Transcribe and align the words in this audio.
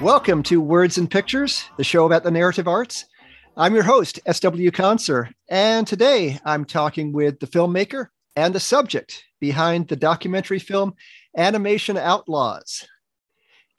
Welcome 0.00 0.42
to 0.44 0.62
Words 0.62 0.96
and 0.96 1.10
Pictures, 1.10 1.64
the 1.76 1.84
show 1.84 2.06
about 2.06 2.24
the 2.24 2.30
narrative 2.30 2.66
arts. 2.66 3.04
I'm 3.58 3.74
your 3.74 3.82
host, 3.82 4.18
S.W. 4.24 4.70
Conser, 4.70 5.34
and 5.50 5.86
today 5.86 6.40
I'm 6.46 6.64
talking 6.64 7.12
with 7.12 7.40
the 7.40 7.46
filmmaker 7.46 8.06
and 8.34 8.54
the 8.54 8.60
subject 8.60 9.22
behind 9.38 9.88
the 9.88 9.96
documentary 9.96 10.58
film 10.58 10.94
Animation 11.36 11.98
Outlaws. 11.98 12.86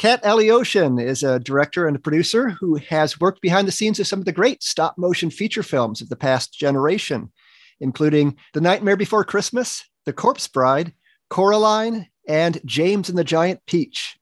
Kat 0.02 0.24
Alioshin 0.24 1.00
is 1.00 1.22
a 1.22 1.38
director 1.38 1.86
and 1.86 1.96
a 1.96 2.00
producer 2.00 2.50
who 2.50 2.74
has 2.90 3.20
worked 3.20 3.40
behind 3.40 3.68
the 3.68 3.72
scenes 3.72 4.00
of 4.00 4.08
some 4.08 4.18
of 4.18 4.26
the 4.26 4.32
great 4.32 4.64
stop 4.64 4.98
motion 4.98 5.30
feature 5.30 5.62
films 5.62 6.02
of 6.02 6.10
the 6.10 6.16
past 6.16 6.58
generation, 6.58 7.32
including 7.80 8.36
The 8.56 8.62
Nightmare 8.62 8.98
Before 8.98 9.24
Christmas, 9.24 9.88
The 10.08 10.12
Corpse 10.12 10.48
Bride, 10.48 10.92
Coraline, 11.30 12.08
and 12.28 12.60
James 12.66 13.10
and 13.10 13.18
the 13.20 13.24
Giant 13.24 13.60
Peach. 13.68 14.18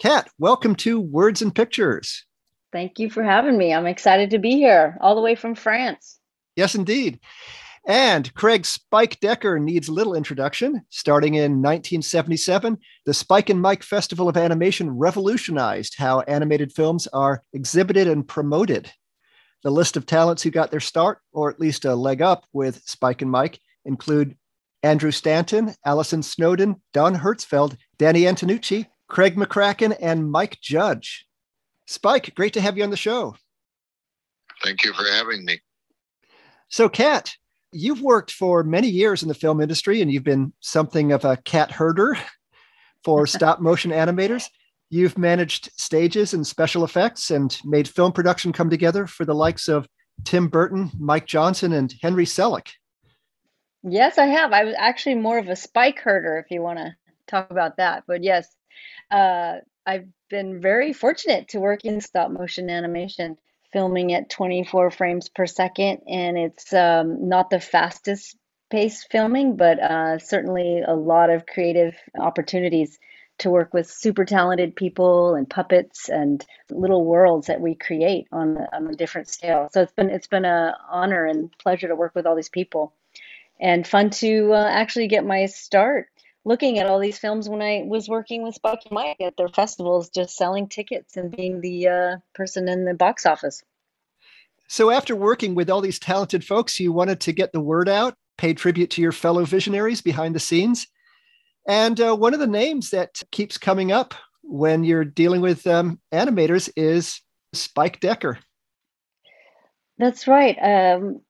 Kat, 0.00 0.28
welcome 0.36 0.74
to 0.74 0.98
Words 0.98 1.42
and 1.42 1.54
Pictures. 1.54 2.26
Thank 2.72 2.98
you 2.98 3.08
for 3.08 3.22
having 3.22 3.56
me. 3.56 3.72
I'm 3.72 3.86
excited 3.86 4.30
to 4.30 4.38
be 4.40 4.56
here, 4.56 4.98
all 5.00 5.14
the 5.14 5.20
way 5.20 5.36
from 5.36 5.54
France. 5.54 6.18
Yes, 6.56 6.74
indeed. 6.74 7.20
And 7.88 8.32
Craig 8.34 8.66
Spike 8.66 9.18
Decker 9.18 9.58
needs 9.58 9.88
little 9.88 10.14
introduction. 10.14 10.82
Starting 10.90 11.36
in 11.36 11.62
1977, 11.62 12.76
the 13.06 13.14
Spike 13.14 13.48
and 13.48 13.62
Mike 13.62 13.82
Festival 13.82 14.28
of 14.28 14.36
Animation 14.36 14.90
revolutionized 14.90 15.94
how 15.96 16.20
animated 16.20 16.70
films 16.70 17.06
are 17.14 17.42
exhibited 17.54 18.06
and 18.06 18.28
promoted. 18.28 18.92
The 19.62 19.70
list 19.70 19.96
of 19.96 20.04
talents 20.04 20.42
who 20.42 20.50
got 20.50 20.70
their 20.70 20.80
start, 20.80 21.20
or 21.32 21.48
at 21.50 21.60
least 21.60 21.86
a 21.86 21.94
leg 21.94 22.20
up, 22.20 22.44
with 22.52 22.82
Spike 22.84 23.22
and 23.22 23.30
Mike 23.30 23.58
include 23.86 24.36
Andrew 24.82 25.10
Stanton, 25.10 25.74
Allison 25.86 26.22
Snowden, 26.22 26.82
Don 26.92 27.16
Hertzfeldt, 27.16 27.78
Danny 27.96 28.22
Antonucci, 28.22 28.86
Craig 29.08 29.34
McCracken, 29.34 29.96
and 29.98 30.30
Mike 30.30 30.58
Judge. 30.60 31.26
Spike, 31.86 32.34
great 32.34 32.52
to 32.52 32.60
have 32.60 32.76
you 32.76 32.84
on 32.84 32.90
the 32.90 32.98
show. 32.98 33.34
Thank 34.62 34.84
you 34.84 34.92
for 34.92 35.04
having 35.10 35.46
me. 35.46 35.60
So, 36.68 36.90
Kat, 36.90 37.34
you've 37.72 38.02
worked 38.02 38.32
for 38.32 38.62
many 38.62 38.88
years 38.88 39.22
in 39.22 39.28
the 39.28 39.34
film 39.34 39.60
industry 39.60 40.00
and 40.00 40.10
you've 40.10 40.24
been 40.24 40.52
something 40.60 41.12
of 41.12 41.24
a 41.24 41.36
cat 41.38 41.70
herder 41.70 42.16
for 43.04 43.26
stop 43.26 43.60
motion 43.60 43.90
animators. 43.90 44.46
You've 44.90 45.18
managed 45.18 45.70
stages 45.76 46.32
and 46.32 46.46
special 46.46 46.84
effects 46.84 47.30
and 47.30 47.56
made 47.64 47.88
film 47.88 48.12
production 48.12 48.52
come 48.52 48.70
together 48.70 49.06
for 49.06 49.24
the 49.24 49.34
likes 49.34 49.68
of 49.68 49.86
Tim 50.24 50.48
Burton, 50.48 50.90
Mike 50.98 51.26
Johnson, 51.26 51.72
and 51.72 51.94
Henry 52.00 52.24
Selick. 52.24 52.70
Yes, 53.82 54.18
I 54.18 54.26
have. 54.26 54.52
I 54.52 54.64
was 54.64 54.74
actually 54.76 55.16
more 55.16 55.38
of 55.38 55.48
a 55.48 55.56
spike 55.56 56.00
herder, 56.00 56.38
if 56.38 56.50
you 56.50 56.62
want 56.62 56.78
to 56.78 56.96
talk 57.26 57.50
about 57.50 57.76
that. 57.76 58.04
But 58.06 58.24
yes, 58.24 58.48
uh, 59.10 59.58
I've 59.86 60.08
been 60.28 60.60
very 60.60 60.92
fortunate 60.92 61.48
to 61.48 61.60
work 61.60 61.84
in 61.84 62.00
stop 62.00 62.30
motion 62.30 62.70
animation, 62.70 63.36
filming 63.72 64.12
at 64.12 64.30
24 64.30 64.90
frames 64.90 65.28
per 65.28 65.46
second, 65.46 66.02
and 66.08 66.38
it's 66.38 66.72
um, 66.72 67.28
not 67.28 67.50
the 67.50 67.60
fastest 67.60 68.36
pace 68.70 69.04
filming, 69.10 69.56
but 69.56 69.78
uh, 69.80 70.18
certainly 70.18 70.82
a 70.86 70.94
lot 70.94 71.30
of 71.30 71.46
creative 71.46 71.94
opportunities 72.18 72.98
to 73.38 73.50
work 73.50 73.72
with 73.72 73.88
super 73.88 74.24
talented 74.24 74.74
people 74.74 75.34
and 75.34 75.48
puppets 75.48 76.08
and 76.08 76.44
little 76.70 77.04
worlds 77.04 77.46
that 77.46 77.60
we 77.60 77.74
create 77.74 78.26
on 78.32 78.58
on 78.72 78.88
a 78.88 78.96
different 78.96 79.28
scale. 79.28 79.68
So 79.72 79.82
it's 79.82 79.92
been 79.92 80.10
it's 80.10 80.26
been 80.26 80.44
a 80.44 80.76
honor 80.90 81.24
and 81.24 81.56
pleasure 81.58 81.88
to 81.88 81.94
work 81.94 82.14
with 82.14 82.26
all 82.26 82.34
these 82.34 82.48
people, 82.48 82.92
and 83.60 83.86
fun 83.86 84.10
to 84.10 84.52
uh, 84.52 84.68
actually 84.68 85.08
get 85.08 85.24
my 85.24 85.46
start 85.46 86.08
looking 86.48 86.78
at 86.78 86.86
all 86.86 86.98
these 86.98 87.18
films 87.18 87.46
when 87.46 87.60
I 87.60 87.82
was 87.86 88.08
working 88.08 88.42
with 88.42 88.54
Spike 88.54 88.80
and 88.86 88.92
Mike 88.92 89.20
at 89.20 89.36
their 89.36 89.48
festivals, 89.48 90.08
just 90.08 90.34
selling 90.34 90.66
tickets 90.66 91.14
and 91.18 91.30
being 91.30 91.60
the 91.60 91.88
uh, 91.88 92.16
person 92.34 92.68
in 92.68 92.86
the 92.86 92.94
box 92.94 93.26
office. 93.26 93.62
So, 94.66 94.90
after 94.90 95.14
working 95.14 95.54
with 95.54 95.68
all 95.68 95.82
these 95.82 95.98
talented 95.98 96.42
folks, 96.44 96.80
you 96.80 96.90
wanted 96.90 97.20
to 97.20 97.32
get 97.32 97.52
the 97.52 97.60
word 97.60 97.88
out, 97.88 98.14
pay 98.38 98.54
tribute 98.54 98.90
to 98.92 99.02
your 99.02 99.12
fellow 99.12 99.44
visionaries 99.44 100.00
behind 100.00 100.34
the 100.34 100.40
scenes. 100.40 100.86
And 101.68 102.00
uh, 102.00 102.16
one 102.16 102.32
of 102.32 102.40
the 102.40 102.46
names 102.46 102.90
that 102.90 103.20
keeps 103.30 103.58
coming 103.58 103.92
up 103.92 104.14
when 104.42 104.84
you're 104.84 105.04
dealing 105.04 105.42
with 105.42 105.66
um, 105.66 106.00
animators 106.12 106.70
is 106.76 107.20
Spike 107.52 108.00
Decker. 108.00 108.38
That's 109.98 110.26
right. 110.26 110.56
Um, 110.56 111.20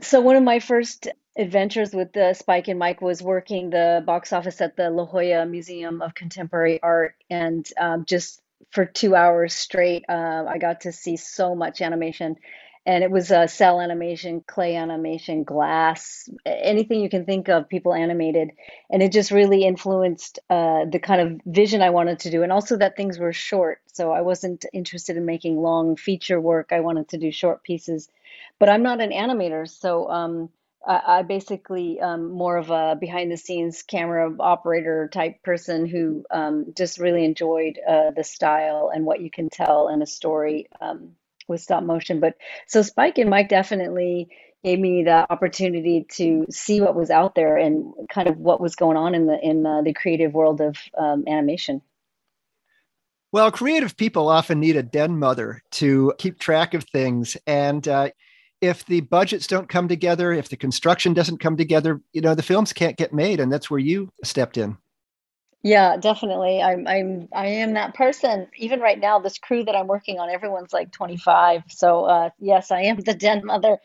so, 0.00 0.22
one 0.22 0.36
of 0.36 0.42
my 0.42 0.60
first 0.60 1.08
adventures 1.36 1.92
with 1.92 2.12
the 2.12 2.34
Spike 2.34 2.68
and 2.68 2.78
Mike 2.78 3.00
was 3.00 3.22
working 3.22 3.70
the 3.70 4.02
box 4.04 4.32
office 4.32 4.60
at 4.60 4.76
the 4.76 4.90
La 4.90 5.06
Jolla 5.06 5.46
Museum 5.46 6.02
of 6.02 6.14
Contemporary 6.14 6.82
Art, 6.82 7.14
and 7.30 7.68
um, 7.80 8.04
just 8.04 8.42
for 8.70 8.84
two 8.84 9.14
hours 9.14 9.54
straight, 9.54 10.04
uh, 10.08 10.44
I 10.48 10.58
got 10.58 10.82
to 10.82 10.92
see 10.92 11.16
so 11.16 11.54
much 11.54 11.80
animation. 11.80 12.36
And 12.84 13.04
it 13.04 13.12
was 13.12 13.30
uh, 13.30 13.46
cell 13.46 13.80
animation, 13.80 14.42
clay 14.44 14.74
animation, 14.74 15.44
glass, 15.44 16.28
anything 16.44 17.00
you 17.00 17.08
can 17.08 17.24
think 17.24 17.48
of, 17.48 17.68
people 17.68 17.94
animated. 17.94 18.50
And 18.90 19.00
it 19.00 19.12
just 19.12 19.30
really 19.30 19.64
influenced 19.64 20.40
uh, 20.50 20.86
the 20.90 20.98
kind 20.98 21.20
of 21.20 21.40
vision 21.46 21.80
I 21.80 21.90
wanted 21.90 22.18
to 22.20 22.30
do. 22.30 22.42
And 22.42 22.50
also 22.50 22.76
that 22.78 22.96
things 22.96 23.20
were 23.20 23.32
short. 23.32 23.80
So 23.92 24.10
I 24.10 24.22
wasn't 24.22 24.64
interested 24.72 25.16
in 25.16 25.24
making 25.24 25.62
long 25.62 25.94
feature 25.94 26.40
work. 26.40 26.70
I 26.72 26.80
wanted 26.80 27.10
to 27.10 27.18
do 27.18 27.30
short 27.30 27.62
pieces. 27.62 28.08
But 28.58 28.68
I'm 28.68 28.82
not 28.82 29.00
an 29.00 29.10
animator. 29.10 29.68
So 29.68 30.10
um, 30.10 30.48
I, 30.86 31.18
I 31.18 31.22
basically 31.22 32.00
um, 32.00 32.30
more 32.30 32.56
of 32.56 32.70
a 32.70 32.96
behind 32.98 33.30
the 33.30 33.36
scenes 33.36 33.82
camera 33.82 34.34
operator 34.40 35.08
type 35.12 35.42
person 35.42 35.86
who 35.86 36.24
um, 36.30 36.72
just 36.76 36.98
really 36.98 37.24
enjoyed 37.24 37.78
uh, 37.86 38.10
the 38.10 38.24
style 38.24 38.90
and 38.94 39.04
what 39.04 39.20
you 39.20 39.30
can 39.30 39.48
tell 39.48 39.88
in 39.88 40.02
a 40.02 40.06
story 40.06 40.68
um, 40.80 41.12
with 41.48 41.60
stop 41.60 41.82
motion. 41.82 42.20
But 42.20 42.34
so 42.66 42.82
Spike 42.82 43.18
and 43.18 43.30
Mike 43.30 43.48
definitely 43.48 44.28
gave 44.64 44.78
me 44.78 45.02
the 45.04 45.26
opportunity 45.30 46.06
to 46.12 46.46
see 46.50 46.80
what 46.80 46.94
was 46.94 47.10
out 47.10 47.34
there 47.34 47.56
and 47.56 47.92
kind 48.12 48.28
of 48.28 48.38
what 48.38 48.60
was 48.60 48.76
going 48.76 48.96
on 48.96 49.14
in 49.14 49.26
the 49.26 49.38
in 49.40 49.66
uh, 49.66 49.82
the 49.82 49.92
creative 49.92 50.32
world 50.32 50.60
of 50.60 50.76
um, 50.96 51.24
animation. 51.26 51.82
Well, 53.32 53.50
creative 53.50 53.96
people 53.96 54.28
often 54.28 54.60
need 54.60 54.76
a 54.76 54.82
den 54.82 55.18
mother 55.18 55.62
to 55.72 56.12
keep 56.18 56.38
track 56.38 56.74
of 56.74 56.84
things, 56.84 57.36
and 57.46 57.86
uh, 57.88 58.10
if 58.62 58.86
the 58.86 59.00
budgets 59.00 59.48
don't 59.48 59.68
come 59.68 59.88
together, 59.88 60.32
if 60.32 60.48
the 60.48 60.56
construction 60.56 61.12
doesn't 61.12 61.38
come 61.38 61.56
together, 61.56 62.00
you 62.12 62.20
know, 62.20 62.34
the 62.34 62.42
films 62.42 62.72
can't 62.72 62.96
get 62.96 63.12
made. 63.12 63.40
And 63.40 63.52
that's 63.52 63.68
where 63.68 63.80
you 63.80 64.08
stepped 64.24 64.56
in. 64.56 64.78
Yeah, 65.64 65.96
definitely. 65.96 66.62
I'm 66.62 66.88
I'm 66.88 67.28
I 67.32 67.46
am 67.46 67.74
that 67.74 67.94
person. 67.94 68.48
Even 68.56 68.80
right 68.80 68.98
now, 68.98 69.18
this 69.18 69.38
crew 69.38 69.64
that 69.64 69.76
I'm 69.76 69.86
working 69.86 70.18
on, 70.18 70.30
everyone's 70.30 70.72
like 70.72 70.90
25. 70.92 71.64
So 71.68 72.04
uh, 72.04 72.30
yes, 72.40 72.70
I 72.70 72.82
am 72.82 72.96
the 72.96 73.14
den 73.14 73.44
mother. 73.44 73.78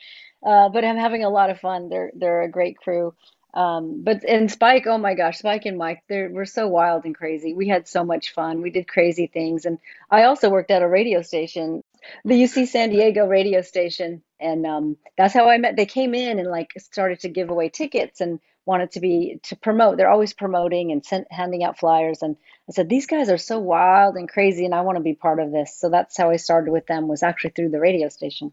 Uh, 0.45 0.69
but 0.69 0.85
I'm 0.85 0.97
having 0.97 1.23
a 1.23 1.29
lot 1.29 1.49
of 1.49 1.59
fun. 1.59 1.89
They're 1.89 2.11
they're 2.15 2.43
a 2.43 2.49
great 2.49 2.77
crew. 2.77 3.13
Um, 3.53 4.03
but 4.03 4.23
and 4.23 4.51
Spike, 4.51 4.85
oh 4.87 4.97
my 4.97 5.15
gosh, 5.15 5.39
Spike 5.39 5.65
and 5.65 5.77
Mike, 5.77 6.03
they 6.07 6.27
we're 6.27 6.45
so 6.45 6.67
wild 6.67 7.05
and 7.05 7.15
crazy. 7.15 7.53
We 7.53 7.67
had 7.67 7.87
so 7.87 8.03
much 8.03 8.33
fun. 8.33 8.61
We 8.61 8.69
did 8.69 8.87
crazy 8.87 9.27
things, 9.27 9.65
and 9.65 9.79
I 10.11 10.23
also 10.23 10.49
worked 10.49 10.69
at 10.69 10.83
a 10.83 10.87
radio 10.87 11.21
station, 11.23 11.83
the 12.23 12.35
UC 12.35 12.67
San 12.67 12.89
Diego 12.89 13.25
radio 13.25 13.61
station, 13.61 14.21
and 14.39 14.65
um, 14.65 14.97
that's 15.17 15.33
how 15.33 15.49
I 15.49 15.57
met. 15.57 15.75
They 15.75 15.85
came 15.85 16.13
in 16.13 16.39
and 16.39 16.49
like 16.49 16.73
started 16.77 17.19
to 17.21 17.29
give 17.29 17.49
away 17.49 17.69
tickets 17.69 18.21
and 18.21 18.39
wanted 18.65 18.91
to 18.91 18.99
be 18.99 19.39
to 19.43 19.55
promote. 19.55 19.97
They're 19.97 20.09
always 20.09 20.33
promoting 20.33 20.91
and 20.91 21.05
sent, 21.05 21.31
handing 21.31 21.63
out 21.63 21.79
flyers, 21.79 22.21
and 22.21 22.35
I 22.69 22.73
said 22.73 22.89
these 22.89 23.07
guys 23.07 23.29
are 23.29 23.37
so 23.37 23.59
wild 23.59 24.15
and 24.15 24.29
crazy, 24.29 24.65
and 24.65 24.75
I 24.75 24.81
want 24.81 24.97
to 24.97 25.03
be 25.03 25.13
part 25.13 25.39
of 25.39 25.51
this. 25.51 25.75
So 25.75 25.89
that's 25.89 26.17
how 26.17 26.29
I 26.29 26.35
started 26.35 26.71
with 26.71 26.87
them. 26.87 27.07
Was 27.07 27.23
actually 27.23 27.51
through 27.51 27.69
the 27.69 27.79
radio 27.79 28.09
station. 28.09 28.51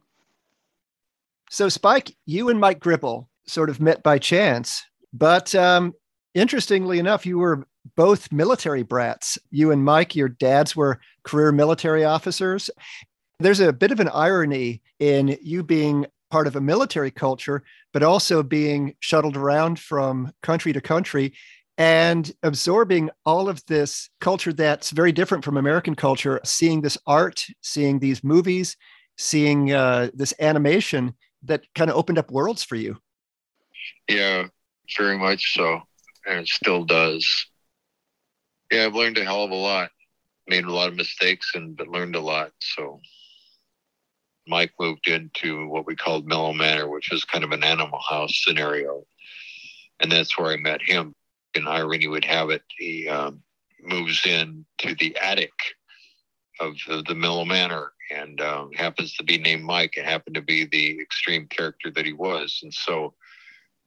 So 1.51 1.69
Spike, 1.69 2.17
you 2.27 2.49
and 2.49 2.59
Mike 2.59 2.81
Gribble 2.81 3.29
sort 3.47 3.71
of 3.71 3.81
met 3.81 4.03
by 4.03 4.19
chance 4.19 4.87
but 5.15 5.55
um, 5.55 5.95
interestingly 6.35 6.99
enough, 6.99 7.25
you 7.25 7.39
were 7.39 7.67
both 7.97 8.33
military 8.33 8.83
brats. 8.83 9.39
You 9.51 9.71
and 9.71 9.85
Mike, 9.85 10.17
your 10.17 10.29
dads 10.29 10.75
were 10.75 11.01
career 11.23 11.53
military 11.53 12.05
officers. 12.05 12.69
There's 13.41 13.61
a 13.61 13.73
bit 13.73 13.91
of 13.91 14.01
an 14.01 14.09
irony 14.09 14.83
in 14.99 15.37
you 15.43 15.63
being 15.63 16.07
part 16.31 16.47
of 16.47 16.57
a 16.57 16.61
military 16.61 17.11
culture, 17.11 17.63
but 17.93 18.03
also 18.03 18.43
being 18.43 18.95
shuttled 19.01 19.37
around 19.37 19.79
from 19.79 20.33
country 20.43 20.73
to 20.73 20.81
country 20.81 21.35
and 21.77 22.33
absorbing 22.43 23.11
all 23.27 23.49
of 23.49 23.65
this 23.67 24.09
culture 24.21 24.53
that's 24.53 24.91
very 24.91 25.11
different 25.11 25.45
from 25.45 25.57
American 25.57 25.95
culture, 25.95 26.41
seeing 26.45 26.81
this 26.81 26.97
art, 27.07 27.45
seeing 27.63 27.99
these 27.99 28.23
movies, 28.23 28.77
seeing 29.19 29.73
uh, 29.73 30.11
this 30.15 30.33
animation 30.39 31.15
that 31.43 31.65
kind 31.75 31.91
of 31.91 31.97
opened 31.97 32.19
up 32.19 32.31
worlds 32.31 32.63
for 32.63 32.77
you. 32.77 32.97
Yeah, 34.09 34.45
very 34.97 35.19
much 35.19 35.55
so, 35.55 35.83
and 36.27 36.41
it 36.41 36.49
still 36.49 36.85
does. 36.85 37.47
Yeah, 38.71 38.87
I've 38.87 38.95
learned 38.95 39.19
a 39.19 39.25
hell 39.25 39.45
of 39.45 39.51
a 39.51 39.55
lot. 39.55 39.91
made 40.47 40.65
a 40.65 40.73
lot 40.73 40.89
of 40.89 40.95
mistakes 40.95 41.53
and 41.55 41.77
but 41.77 41.89
learned 41.89 42.17
a 42.17 42.21
lot. 42.21 42.53
So 42.61 43.01
Mike 44.47 44.73
moved 44.79 45.09
into 45.09 45.67
what 45.69 45.87
we 45.87 45.97
called 45.97 46.27
Mellow 46.27 46.53
Manor, 46.53 46.89
which 46.89 47.13
is 47.13 47.25
kind 47.25 47.45
of 47.45 47.53
an 47.53 47.65
animal 47.65 48.01
house 48.09 48.43
scenario. 48.45 49.05
And 50.01 50.11
that's 50.11 50.37
where 50.39 50.53
I 50.53 50.57
met 50.57 50.83
him. 50.83 51.15
And 51.55 51.69
irony 51.69 52.09
would 52.09 52.25
have 52.25 52.51
it, 52.51 52.63
he 52.77 53.09
um, 53.09 53.43
moves 53.81 54.27
in 54.27 54.65
to 54.79 54.95
the 54.97 55.17
attic 55.23 55.53
of 56.61 56.75
the, 56.87 57.03
the 57.07 57.15
Mellow 57.15 57.45
Manor 57.45 57.93
and 58.11 58.41
um, 58.41 58.73
happens 58.73 59.15
to 59.15 59.25
be 59.25 59.39
named 59.39 59.65
Mike 59.65 59.95
and 59.97 60.07
happened 60.07 60.35
to 60.35 60.43
be 60.43 60.67
the 60.67 61.01
extreme 61.01 61.47
character 61.47 61.91
that 61.91 62.05
he 62.05 62.13
was. 62.13 62.61
And 62.63 62.73
so 62.73 63.15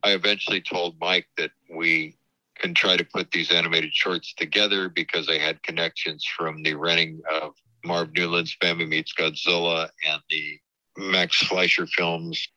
I 0.04 0.12
eventually 0.12 0.62
told 0.62 1.00
Mike 1.00 1.28
that 1.38 1.52
we 1.70 2.18
can 2.58 2.74
try 2.74 2.98
to 2.98 3.04
put 3.04 3.32
these 3.32 3.52
animated 3.52 3.94
shorts 3.94 4.34
together 4.34 4.90
because 4.90 5.30
I 5.30 5.38
had 5.38 5.62
connections 5.64 6.26
from 6.26 6.64
the 6.64 6.74
renting 6.74 7.22
of 7.32 7.54
Marv 7.86 8.14
Newland's 8.14 8.56
Bambi 8.60 8.86
Meets 8.86 9.14
Godzilla 9.14 9.90
and 10.10 10.22
the 10.30 10.60
Max 10.98 11.38
Fleischer 11.38 11.88
films, 11.88 12.48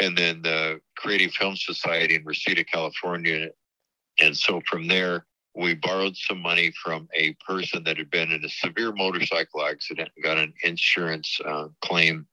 and 0.00 0.16
then 0.16 0.42
the 0.42 0.80
Creative 0.96 1.32
Film 1.32 1.56
Society 1.56 2.16
in 2.16 2.24
Reseda, 2.24 2.64
California. 2.64 3.50
And 4.20 4.36
so 4.36 4.60
from 4.66 4.88
there, 4.88 5.26
we 5.54 5.74
borrowed 5.74 6.16
some 6.16 6.40
money 6.40 6.72
from 6.82 7.08
a 7.14 7.34
person 7.46 7.84
that 7.84 7.98
had 7.98 8.10
been 8.10 8.32
in 8.32 8.44
a 8.44 8.48
severe 8.48 8.92
motorcycle 8.92 9.64
accident 9.64 10.10
and 10.16 10.24
got 10.24 10.38
an 10.38 10.54
insurance 10.62 11.38
uh, 11.44 11.68
claim. 11.82 12.26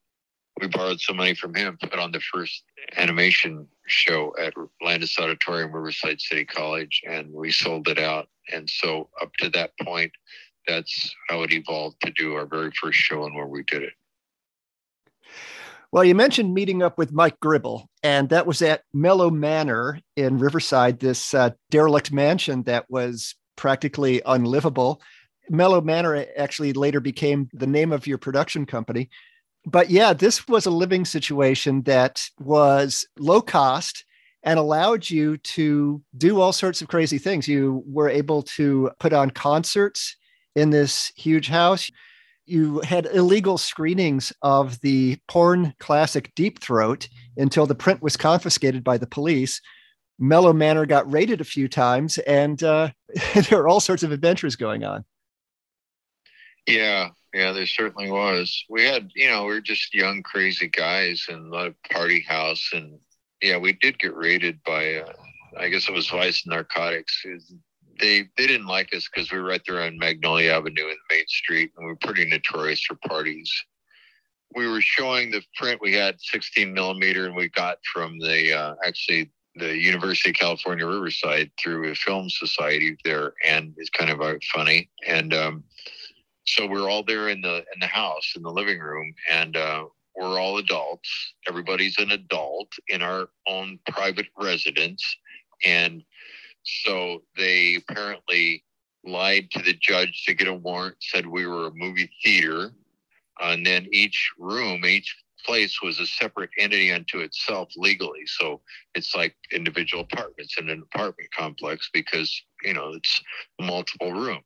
We 0.61 0.67
borrowed 0.67 0.99
some 0.99 1.17
money 1.17 1.35
from 1.35 1.53
him, 1.53 1.77
put 1.81 1.99
on 1.99 2.11
the 2.11 2.21
first 2.21 2.63
animation 2.97 3.67
show 3.87 4.33
at 4.39 4.53
Landis 4.81 5.17
Auditorium, 5.19 5.71
Riverside 5.71 6.19
City 6.19 6.45
College, 6.45 7.01
and 7.07 7.31
we 7.31 7.51
sold 7.51 7.87
it 7.87 7.99
out. 7.99 8.27
And 8.51 8.69
so 8.69 9.09
up 9.21 9.33
to 9.39 9.49
that 9.49 9.71
point, 9.81 10.11
that's 10.69 11.15
how 11.27 11.43
it 11.43 11.51
evolved 11.51 11.97
to 12.01 12.11
do 12.11 12.35
our 12.35 12.45
very 12.45 12.71
first 12.71 12.97
show 12.97 13.25
and 13.25 13.35
where 13.35 13.47
we 13.47 13.63
did 13.63 13.83
it. 13.83 13.93
Well, 15.91 16.03
you 16.03 16.13
mentioned 16.13 16.53
meeting 16.53 16.83
up 16.83 16.99
with 16.99 17.11
Mike 17.11 17.39
Gribble, 17.39 17.89
and 18.03 18.29
that 18.29 18.45
was 18.45 18.61
at 18.61 18.83
Mellow 18.93 19.31
Manor 19.31 19.99
in 20.15 20.37
Riverside, 20.37 20.99
this 20.99 21.33
uh, 21.33 21.49
derelict 21.71 22.11
mansion 22.11 22.61
that 22.63 22.85
was 22.89 23.33
practically 23.55 24.21
unlivable. 24.25 25.01
Mellow 25.49 25.81
Manor 25.81 26.27
actually 26.37 26.73
later 26.73 26.99
became 26.99 27.49
the 27.53 27.65
name 27.65 27.91
of 27.91 28.05
your 28.05 28.19
production 28.19 28.67
company. 28.67 29.09
But 29.65 29.89
yeah, 29.89 30.13
this 30.13 30.47
was 30.47 30.67
a 30.67 30.71
living 30.71 31.05
situation 31.05 31.81
that 31.83 32.21
was 32.39 33.07
low 33.17 33.41
cost 33.41 34.05
and 34.43 34.59
allowed 34.59 35.09
you 35.09 35.37
to 35.37 36.01
do 36.15 36.39
all 36.39 36.53
sorts 36.53 36.83
of 36.83 36.87
crazy 36.87 37.17
things. 37.17 37.47
You 37.47 37.83
were 37.87 38.09
able 38.09 38.43
to 38.43 38.91
put 38.99 39.11
on 39.11 39.31
concerts 39.31 40.15
in 40.59 40.69
this 40.69 41.11
huge 41.15 41.47
house 41.47 41.89
you 42.49 42.79
had 42.79 43.07
illegal 43.13 43.57
screenings 43.57 44.33
of 44.41 44.81
the 44.81 45.17
porn 45.27 45.73
classic 45.79 46.33
Deep 46.35 46.59
Throat 46.59 47.07
until 47.37 47.67
the 47.67 47.75
print 47.75 48.01
was 48.01 48.17
confiscated 48.17 48.83
by 48.83 48.97
the 48.97 49.07
police. 49.07 49.61
Mellow 50.17 50.51
Manor 50.51 50.85
got 50.85 51.11
raided 51.11 51.41
a 51.41 51.45
few 51.45 51.67
times, 51.67 52.17
and 52.17 52.61
uh, 52.63 52.89
there 53.49 53.61
are 53.61 53.67
all 53.67 53.79
sorts 53.79 54.03
of 54.03 54.11
adventures 54.11 54.55
going 54.55 54.83
on. 54.83 55.05
Yeah, 56.67 57.09
yeah, 57.33 57.51
there 57.51 57.67
certainly 57.67 58.09
was. 58.09 58.65
We 58.67 58.83
had, 58.83 59.11
you 59.15 59.29
know, 59.29 59.45
we 59.45 59.53
are 59.53 59.61
just 59.61 59.93
young, 59.93 60.23
crazy 60.23 60.67
guys 60.67 61.25
and 61.29 61.53
a 61.53 61.73
party 61.91 62.21
house. 62.21 62.69
And 62.73 62.99
yeah, 63.41 63.57
we 63.57 63.73
did 63.73 63.99
get 63.99 64.15
raided 64.15 64.59
by, 64.63 64.95
uh, 64.95 65.13
I 65.57 65.69
guess 65.69 65.87
it 65.87 65.93
was 65.93 66.09
Vice 66.09 66.45
Narcotics 66.45 67.23
they 67.99 68.29
they 68.37 68.47
didn't 68.47 68.67
like 68.67 68.93
us 68.93 69.07
because 69.07 69.31
we 69.31 69.39
were 69.39 69.45
right 69.45 69.61
there 69.67 69.81
on 69.81 69.97
Magnolia 69.97 70.53
Avenue 70.53 70.87
in 70.87 70.97
Main 71.09 71.27
Street, 71.27 71.71
and 71.75 71.85
we 71.85 71.91
were 71.91 71.97
pretty 71.97 72.25
notorious 72.25 72.83
for 72.83 72.95
parties. 73.07 73.51
We 74.55 74.67
were 74.67 74.81
showing 74.81 75.29
the 75.29 75.43
print 75.57 75.79
we 75.81 75.93
had 75.93 76.19
16 76.19 76.73
millimeter, 76.73 77.25
and 77.25 77.35
we 77.35 77.49
got 77.49 77.77
from 77.93 78.17
the 78.19 78.53
uh, 78.53 78.75
actually 78.83 79.31
the 79.55 79.77
University 79.77 80.29
of 80.29 80.35
California 80.35 80.87
Riverside 80.87 81.51
through 81.61 81.91
a 81.91 81.95
film 81.95 82.29
society 82.29 82.97
there, 83.03 83.33
and 83.47 83.73
it's 83.77 83.89
kind 83.89 84.09
of 84.09 84.21
uh, 84.21 84.35
funny. 84.53 84.89
And 85.05 85.33
um, 85.33 85.63
so 86.45 86.65
we're 86.65 86.89
all 86.89 87.03
there 87.03 87.29
in 87.29 87.41
the 87.41 87.57
in 87.57 87.79
the 87.79 87.87
house 87.87 88.33
in 88.35 88.41
the 88.41 88.51
living 88.51 88.79
room, 88.79 89.13
and 89.31 89.55
uh, 89.55 89.85
we're 90.15 90.39
all 90.39 90.57
adults. 90.57 91.09
Everybody's 91.47 91.97
an 91.97 92.11
adult 92.11 92.71
in 92.87 93.01
our 93.01 93.29
own 93.47 93.79
private 93.87 94.27
residence, 94.37 95.03
and 95.65 96.03
so 96.63 97.23
they 97.37 97.75
apparently 97.75 98.63
lied 99.03 99.49
to 99.51 99.61
the 99.61 99.73
judge 99.73 100.23
to 100.25 100.33
get 100.33 100.47
a 100.47 100.53
warrant, 100.53 100.97
said 100.99 101.25
we 101.25 101.45
were 101.45 101.67
a 101.67 101.73
movie 101.73 102.09
theater. 102.23 102.71
And 103.41 103.65
then 103.65 103.87
each 103.91 104.31
room, 104.37 104.85
each 104.85 105.15
place 105.45 105.81
was 105.81 105.99
a 105.99 106.05
separate 106.05 106.49
entity 106.57 106.91
unto 106.91 107.19
itself 107.19 107.69
legally. 107.77 108.25
So 108.25 108.61
it's 108.93 109.15
like 109.15 109.35
individual 109.51 110.03
apartments 110.03 110.57
in 110.57 110.69
an 110.69 110.83
apartment 110.93 111.29
complex 111.31 111.89
because, 111.93 112.41
you 112.63 112.73
know, 112.73 112.91
it's 112.93 113.21
multiple 113.59 114.11
rooms. 114.11 114.43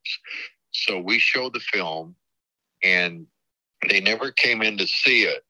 So 0.72 1.00
we 1.00 1.20
showed 1.20 1.54
the 1.54 1.60
film 1.60 2.16
and 2.84 3.26
they 3.90 4.00
never 4.00 4.32
came 4.32 4.62
in 4.62 4.78
to 4.78 4.88
see 4.88 5.24
it. 5.24 5.44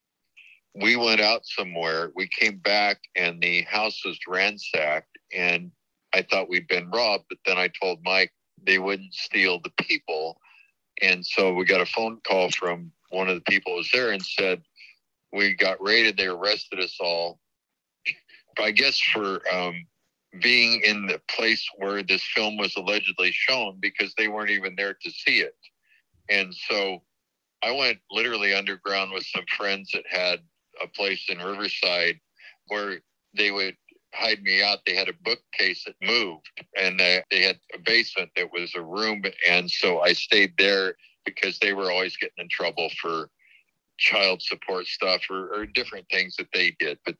We 0.76 0.96
went 0.96 1.22
out 1.22 1.46
somewhere. 1.46 2.12
We 2.16 2.28
came 2.28 2.58
back 2.58 3.00
and 3.16 3.42
the 3.42 3.62
house 3.64 4.04
was 4.06 4.18
ransacked 4.28 5.18
and 5.34 5.72
I 6.14 6.22
thought 6.22 6.50
we'd 6.50 6.68
been 6.68 6.90
robbed, 6.92 7.26
but 7.30 7.40
then 7.46 7.58
I 7.58 7.70
told 7.82 8.00
Mike 8.04 8.32
they 8.66 8.80
wouldn't 8.80 9.14
steal 9.14 9.60
the 9.60 9.72
people. 9.82 10.40
And 11.02 11.26
so 11.26 11.54
we 11.54 11.66
got 11.66 11.82
a 11.82 11.86
phone 11.86 12.20
call 12.26 12.50
from 12.52 12.92
one 13.10 13.30
of 13.30 13.36
the 13.36 13.52
people 13.52 13.74
who 13.74 13.78
was 13.78 13.90
there 13.92 14.12
and 14.12 14.24
said, 14.24 14.62
We 15.32 15.56
got 15.56 15.82
raided. 15.82 16.18
They 16.18 16.28
arrested 16.28 16.80
us 16.80 16.98
all. 17.00 17.40
I 18.60 18.72
guess 18.72 19.00
for 19.00 19.42
um, 19.52 19.86
being 20.42 20.82
in 20.82 21.08
the 21.08 21.20
place 21.30 21.68
where 21.78 22.04
this 22.04 22.24
film 22.36 22.58
was 22.58 22.76
allegedly 22.76 23.32
shown 23.32 23.78
because 23.80 24.14
they 24.16 24.28
weren't 24.28 24.52
even 24.52 24.76
there 24.76 24.94
to 24.94 25.12
see 25.12 25.40
it. 25.40 25.56
And 26.30 26.54
so 26.54 27.02
I 27.64 27.72
went 27.72 28.00
literally 28.12 28.54
underground 28.54 29.12
with 29.12 29.26
some 29.26 29.46
friends 29.58 29.92
that 29.94 30.04
had 30.10 30.40
a 30.82 30.88
place 30.88 31.26
in 31.30 31.38
Riverside 31.40 32.20
where 32.68 33.00
they 33.36 33.52
would 33.52 33.76
hide 34.14 34.42
me 34.44 34.64
out. 34.64 34.80
They 34.86 34.96
had 34.96 35.10
a 35.10 35.14
bookcase 35.24 35.84
that 35.86 35.96
moved, 36.02 36.50
and 36.80 37.00
they, 37.00 37.24
they 37.32 37.42
had 37.42 37.60
a 37.74 37.80
basement 37.80 38.30
that 38.36 38.52
was 38.52 38.74
a 38.76 38.82
room, 38.82 39.24
and 39.50 39.70
so 39.70 40.02
I 40.02 40.14
stayed 40.14 40.54
there 40.58 40.96
because 41.26 41.60
they 41.60 41.74
were 41.74 41.92
always 41.92 42.18
getting 42.18 42.36
in 42.40 42.50
trouble 42.50 42.90
for 43.02 43.30
child 43.98 44.42
support 44.42 44.86
stuff 44.86 45.22
or, 45.30 45.54
or 45.54 45.66
different 45.66 46.06
things 46.10 46.36
that 46.38 46.48
they 46.54 46.76
did. 46.80 46.98
But 47.06 47.16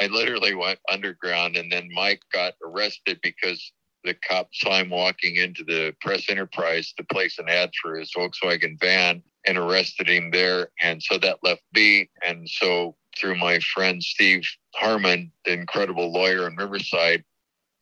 I 0.00 0.06
literally 0.06 0.54
went 0.54 0.78
underground, 0.90 1.56
and 1.56 1.70
then 1.70 1.88
Mike 1.92 2.22
got 2.32 2.54
arrested 2.64 3.18
because 3.22 3.72
the 4.04 4.14
cop 4.26 4.48
saw 4.52 4.78
him 4.78 4.90
walking 4.90 5.36
into 5.36 5.62
the 5.64 5.94
press 6.00 6.28
enterprise 6.28 6.92
to 6.96 7.04
place 7.04 7.38
an 7.38 7.48
ad 7.48 7.70
for 7.80 7.98
his 7.98 8.10
Volkswagen 8.16 8.78
van 8.80 9.22
and 9.46 9.58
arrested 9.58 10.08
him 10.08 10.30
there. 10.30 10.70
And 10.80 11.02
so 11.02 11.18
that 11.18 11.38
left 11.42 11.62
me. 11.74 12.08
And 12.26 12.48
so 12.48 12.96
through 13.18 13.36
my 13.36 13.58
friend 13.60 14.02
Steve 14.02 14.42
Harmon, 14.74 15.32
the 15.44 15.52
incredible 15.52 16.12
lawyer 16.12 16.46
in 16.46 16.56
Riverside, 16.56 17.24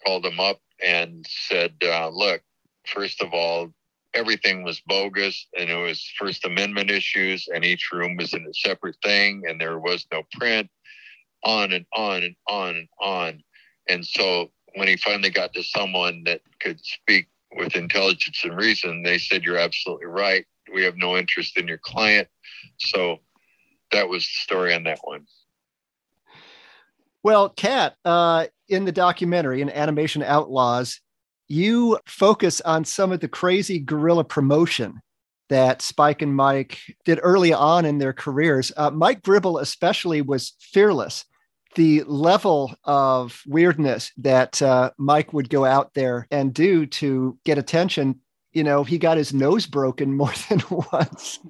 called 0.05 0.25
him 0.25 0.41
up 0.41 0.61
and 0.85 1.27
said, 1.29 1.75
uh, 1.83 2.09
Look, 2.09 2.43
first 2.87 3.23
of 3.23 3.33
all, 3.33 3.73
everything 4.15 4.63
was 4.63 4.81
bogus 4.87 5.47
and 5.57 5.71
it 5.71 5.77
was 5.77 6.13
First 6.19 6.45
Amendment 6.45 6.91
issues, 6.91 7.49
and 7.53 7.65
each 7.65 7.91
room 7.93 8.17
was 8.17 8.33
in 8.33 8.47
a 8.47 8.55
separate 8.55 8.97
thing, 9.03 9.43
and 9.49 9.61
there 9.61 9.79
was 9.79 10.07
no 10.13 10.23
print, 10.33 10.69
on 11.45 11.73
and 11.73 11.87
on 11.95 12.23
and 12.23 12.37
on 12.49 12.77
and 12.77 12.89
on. 13.01 13.43
And 13.89 14.05
so 14.05 14.51
when 14.75 14.89
he 14.89 14.97
finally 14.97 15.31
got 15.31 15.53
to 15.55 15.63
someone 15.63 16.25
that 16.25 16.41
could 16.61 16.81
speak 16.85 17.29
with 17.53 17.77
intelligence 17.77 18.41
and 18.45 18.57
reason, 18.57 19.03
they 19.03 19.19
said, 19.19 19.45
You're 19.45 19.59
absolutely 19.59 20.07
right. 20.07 20.45
We 20.73 20.85
have 20.85 20.97
no 20.97 21.17
interest 21.17 21.57
in 21.57 21.67
your 21.67 21.79
client. 21.79 22.29
So 22.79 23.21
that 23.93 24.09
was 24.09 24.25
the 24.25 24.43
story 24.43 24.75
on 24.75 24.85
that 24.85 25.01
one. 25.03 25.27
Well, 27.23 27.49
Kat, 27.51 27.97
uh, 28.05 28.47
in 28.69 28.85
the 28.85 28.93
documentary 28.93 29.61
in 29.61 29.71
Animation 29.71 30.23
Outlaws, 30.23 31.01
you 31.49 31.99
focus 32.07 32.61
on 32.61 32.85
some 32.85 33.11
of 33.11 33.21
the 33.21 33.29
crazy 33.29 33.79
guerrilla 33.79 34.25
promotion 34.25 35.01
that 35.49 35.83
Spike 35.83 36.23
and 36.23 36.35
Mike 36.35 36.79
did 37.05 37.21
early 37.23 37.53
on 37.53 37.85
in 37.85 37.99
their 37.99 38.13
careers. 38.13 38.71
Uh, 38.77 38.91
Mike 38.91 39.23
Gribble, 39.23 39.59
especially, 39.59 40.21
was 40.21 40.55
fearless. 40.61 41.25
The 41.75 42.03
level 42.05 42.75
of 42.85 43.43
weirdness 43.47 44.13
that 44.19 44.61
uh, 44.61 44.91
Mike 44.99 45.33
would 45.33 45.49
go 45.49 45.65
out 45.65 45.95
there 45.95 46.27
and 46.31 46.53
do 46.53 46.87
to 46.87 47.39
get 47.45 47.59
attention, 47.59 48.21
you 48.53 48.65
know, 48.65 48.85
he 48.85 48.99
got 48.99 49.17
his 49.17 49.33
nose 49.33 49.67
broken 49.67 50.13
more 50.17 50.33
than 50.49 50.63
once. 50.93 51.41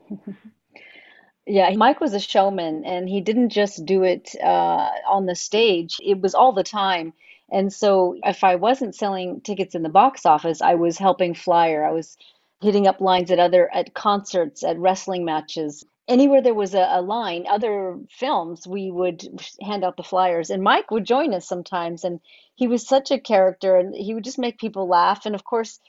Yeah, 1.48 1.70
Mike 1.76 2.00
was 2.00 2.14
a 2.14 2.20
showman 2.20 2.84
and 2.86 3.08
he 3.08 3.22
didn't 3.22 3.50
just 3.50 3.86
do 3.86 4.04
it 4.04 4.36
uh, 4.42 4.90
on 5.08 5.26
the 5.26 5.36
stage, 5.36 5.96
it 6.04 6.20
was 6.20 6.34
all 6.34 6.52
the 6.52 6.64
time. 6.64 7.14
And 7.52 7.72
so 7.72 8.16
if 8.24 8.44
I 8.44 8.56
wasn't 8.56 8.96
selling 8.96 9.40
tickets 9.42 9.74
in 9.74 9.82
the 9.82 9.90
box 9.90 10.26
office, 10.26 10.62
I 10.62 10.76
was 10.76 10.98
helping 10.98 11.34
flyer. 11.34 11.84
I 11.84 11.92
was 11.92 12.18
hitting 12.62 12.86
up 12.88 13.00
lines 13.00 13.30
at 13.32 13.40
other 13.40 13.72
at 13.74 13.94
concerts, 13.94 14.64
at 14.64 14.78
wrestling 14.78 15.24
matches. 15.26 15.84
Anywhere 16.08 16.42
there 16.42 16.54
was 16.54 16.74
a, 16.74 16.88
a 16.92 17.02
line, 17.02 17.46
other 17.50 17.98
films, 18.10 18.66
we 18.66 18.90
would 18.90 19.24
hand 19.62 19.84
out 19.84 19.96
the 19.98 20.04
flyers. 20.04 20.50
And 20.50 20.62
Mike 20.62 20.90
would 20.92 21.06
join 21.06 21.34
us 21.34 21.48
sometimes. 21.48 22.04
And 22.04 22.20
he 22.56 22.68
was 22.68 22.86
such 22.86 23.10
a 23.10 23.20
character 23.20 23.76
and 23.78 23.94
he 23.94 24.14
would 24.14 24.24
just 24.24 24.38
make 24.38 24.58
people 24.60 24.88
laugh. 24.88 25.26
And 25.26 25.34
of 25.34 25.44
course, 25.44 25.80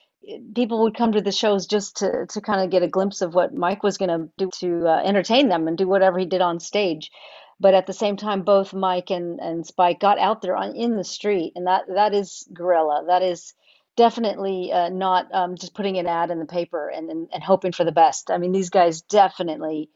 people 0.53 0.83
would 0.83 0.97
come 0.97 1.11
to 1.13 1.21
the 1.21 1.31
shows 1.31 1.65
just 1.65 1.97
to, 1.97 2.25
to 2.27 2.41
kind 2.41 2.61
of 2.61 2.69
get 2.69 2.83
a 2.83 2.87
glimpse 2.87 3.21
of 3.21 3.33
what 3.33 3.53
Mike 3.53 3.83
was 3.83 3.97
going 3.97 4.09
to 4.09 4.29
do 4.37 4.49
to 4.59 4.87
uh, 4.87 5.01
entertain 5.03 5.49
them 5.49 5.67
and 5.67 5.77
do 5.77 5.87
whatever 5.87 6.19
he 6.19 6.25
did 6.25 6.41
on 6.41 6.59
stage. 6.59 7.11
But 7.59 7.73
at 7.73 7.87
the 7.87 7.93
same 7.93 8.15
time, 8.15 8.43
both 8.43 8.73
Mike 8.73 9.09
and, 9.09 9.39
and 9.39 9.65
Spike 9.65 9.99
got 9.99 10.17
out 10.17 10.41
there 10.41 10.55
on, 10.55 10.75
in 10.75 10.95
the 10.95 11.03
street, 11.03 11.53
and 11.55 11.67
that 11.67 11.83
that 11.93 12.13
is 12.13 12.47
guerrilla. 12.53 13.03
That 13.07 13.21
is 13.21 13.53
definitely 13.97 14.71
uh, 14.71 14.87
not 14.89 15.27
um, 15.33 15.57
just 15.57 15.73
putting 15.73 15.97
an 15.97 16.07
ad 16.07 16.31
in 16.31 16.39
the 16.39 16.45
paper 16.45 16.87
and, 16.87 17.09
and, 17.09 17.27
and 17.33 17.43
hoping 17.43 17.73
for 17.73 17.83
the 17.83 17.91
best. 17.91 18.31
I 18.31 18.37
mean, 18.37 18.53
these 18.53 18.69
guys 18.69 19.01
definitely 19.01 19.89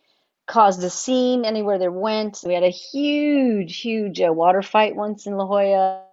caused 0.45 0.83
a 0.83 0.89
scene 0.89 1.45
anywhere 1.45 1.79
they 1.79 1.87
went. 1.87 2.41
We 2.45 2.53
had 2.53 2.63
a 2.63 2.69
huge, 2.69 3.79
huge 3.79 4.19
uh, 4.19 4.33
water 4.33 4.61
fight 4.61 4.97
once 4.97 5.25
in 5.25 5.37
La 5.37 5.45
Jolla 5.45 6.03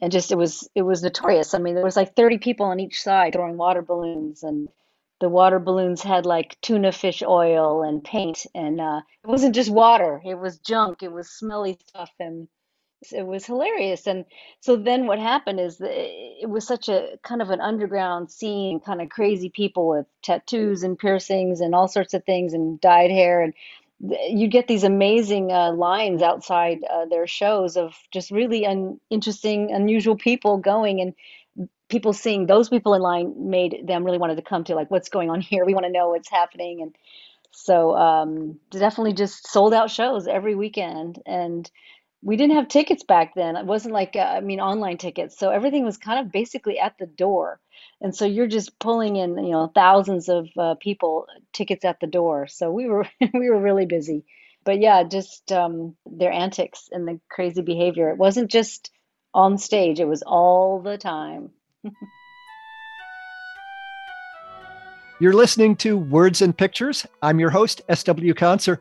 and 0.00 0.12
just 0.12 0.32
it 0.32 0.36
was 0.36 0.68
it 0.74 0.82
was 0.82 1.02
notorious. 1.02 1.54
I 1.54 1.58
mean, 1.58 1.74
there 1.74 1.84
was 1.84 1.96
like 1.96 2.14
30 2.16 2.38
people 2.38 2.66
on 2.66 2.80
each 2.80 3.02
side 3.02 3.32
throwing 3.32 3.56
water 3.56 3.82
balloons, 3.82 4.42
and 4.42 4.68
the 5.20 5.28
water 5.28 5.58
balloons 5.58 6.02
had 6.02 6.26
like 6.26 6.56
tuna 6.60 6.92
fish 6.92 7.22
oil 7.22 7.82
and 7.82 8.02
paint, 8.02 8.46
and 8.54 8.80
uh, 8.80 9.00
it 9.24 9.28
wasn't 9.28 9.54
just 9.54 9.70
water; 9.70 10.20
it 10.24 10.38
was 10.38 10.58
junk, 10.58 11.02
it 11.02 11.12
was 11.12 11.30
smelly 11.30 11.78
stuff, 11.88 12.10
and 12.18 12.48
it 13.12 13.26
was 13.26 13.46
hilarious. 13.46 14.06
And 14.06 14.24
so 14.60 14.76
then 14.76 15.06
what 15.06 15.18
happened 15.18 15.58
is 15.58 15.78
it 15.80 16.48
was 16.48 16.66
such 16.66 16.88
a 16.88 17.18
kind 17.22 17.40
of 17.40 17.50
an 17.50 17.60
underground 17.60 18.30
scene, 18.30 18.80
kind 18.80 19.00
of 19.00 19.08
crazy 19.08 19.48
people 19.48 19.88
with 19.88 20.06
tattoos 20.22 20.82
and 20.82 20.98
piercings 20.98 21.60
and 21.60 21.74
all 21.74 21.88
sorts 21.88 22.14
of 22.14 22.24
things 22.24 22.52
and 22.52 22.80
dyed 22.80 23.10
hair 23.10 23.40
and 23.42 23.54
you 24.00 24.48
get 24.48 24.66
these 24.66 24.84
amazing 24.84 25.52
uh, 25.52 25.72
lines 25.72 26.22
outside 26.22 26.78
uh, 26.88 27.04
their 27.06 27.26
shows 27.26 27.76
of 27.76 27.94
just 28.10 28.30
really 28.30 28.66
un- 28.66 28.98
interesting, 29.10 29.72
unusual 29.72 30.16
people 30.16 30.56
going 30.56 31.00
and 31.00 31.68
people 31.88 32.12
seeing 32.12 32.46
those 32.46 32.68
people 32.68 32.94
in 32.94 33.02
line 33.02 33.34
made 33.50 33.82
them 33.86 34.04
really 34.04 34.18
wanted 34.18 34.36
to 34.36 34.42
come 34.42 34.64
to 34.64 34.74
like 34.74 34.90
what's 34.90 35.10
going 35.10 35.28
on 35.28 35.40
here. 35.40 35.64
We 35.66 35.74
want 35.74 35.86
to 35.86 35.92
know 35.92 36.08
what's 36.10 36.30
happening, 36.30 36.80
and 36.80 36.96
so 37.50 37.94
um, 37.96 38.58
definitely 38.70 39.12
just 39.12 39.50
sold 39.50 39.74
out 39.74 39.90
shows 39.90 40.26
every 40.26 40.54
weekend. 40.54 41.20
And 41.26 41.70
we 42.22 42.36
didn't 42.36 42.56
have 42.56 42.68
tickets 42.68 43.02
back 43.02 43.34
then. 43.34 43.56
It 43.56 43.64
wasn't 43.64 43.94
like 43.94 44.14
uh, 44.14 44.20
I 44.20 44.40
mean 44.40 44.60
online 44.60 44.98
tickets, 44.98 45.38
so 45.38 45.50
everything 45.50 45.84
was 45.84 45.96
kind 45.96 46.24
of 46.24 46.32
basically 46.32 46.78
at 46.78 46.98
the 46.98 47.06
door. 47.06 47.60
And 48.02 48.14
so 48.14 48.26
you're 48.26 48.46
just 48.46 48.78
pulling 48.78 49.16
in 49.16 49.38
you 49.38 49.52
know 49.52 49.70
thousands 49.74 50.28
of 50.28 50.48
uh, 50.58 50.74
people 50.80 51.26
tickets 51.52 51.84
at 51.84 52.00
the 52.00 52.06
door. 52.06 52.46
So 52.46 52.70
we 52.70 52.86
were 52.88 53.06
we 53.34 53.50
were 53.50 53.60
really 53.60 53.86
busy. 53.86 54.24
But 54.64 54.78
yeah 54.80 55.04
just 55.04 55.50
um, 55.52 55.96
their 56.04 56.32
antics 56.32 56.88
and 56.92 57.08
the 57.08 57.20
crazy 57.30 57.62
behavior. 57.62 58.10
It 58.10 58.18
wasn't 58.18 58.50
just 58.50 58.90
on 59.32 59.56
stage. 59.58 60.00
It 60.00 60.08
was 60.08 60.22
all 60.22 60.80
the 60.80 60.98
time. 60.98 61.50
You're 65.20 65.34
listening 65.34 65.76
to 65.76 65.98
words 65.98 66.40
and 66.40 66.56
pictures. 66.56 67.06
I'm 67.22 67.38
your 67.40 67.50
host 67.50 67.82
sw 67.90 68.32
Conser 68.34 68.78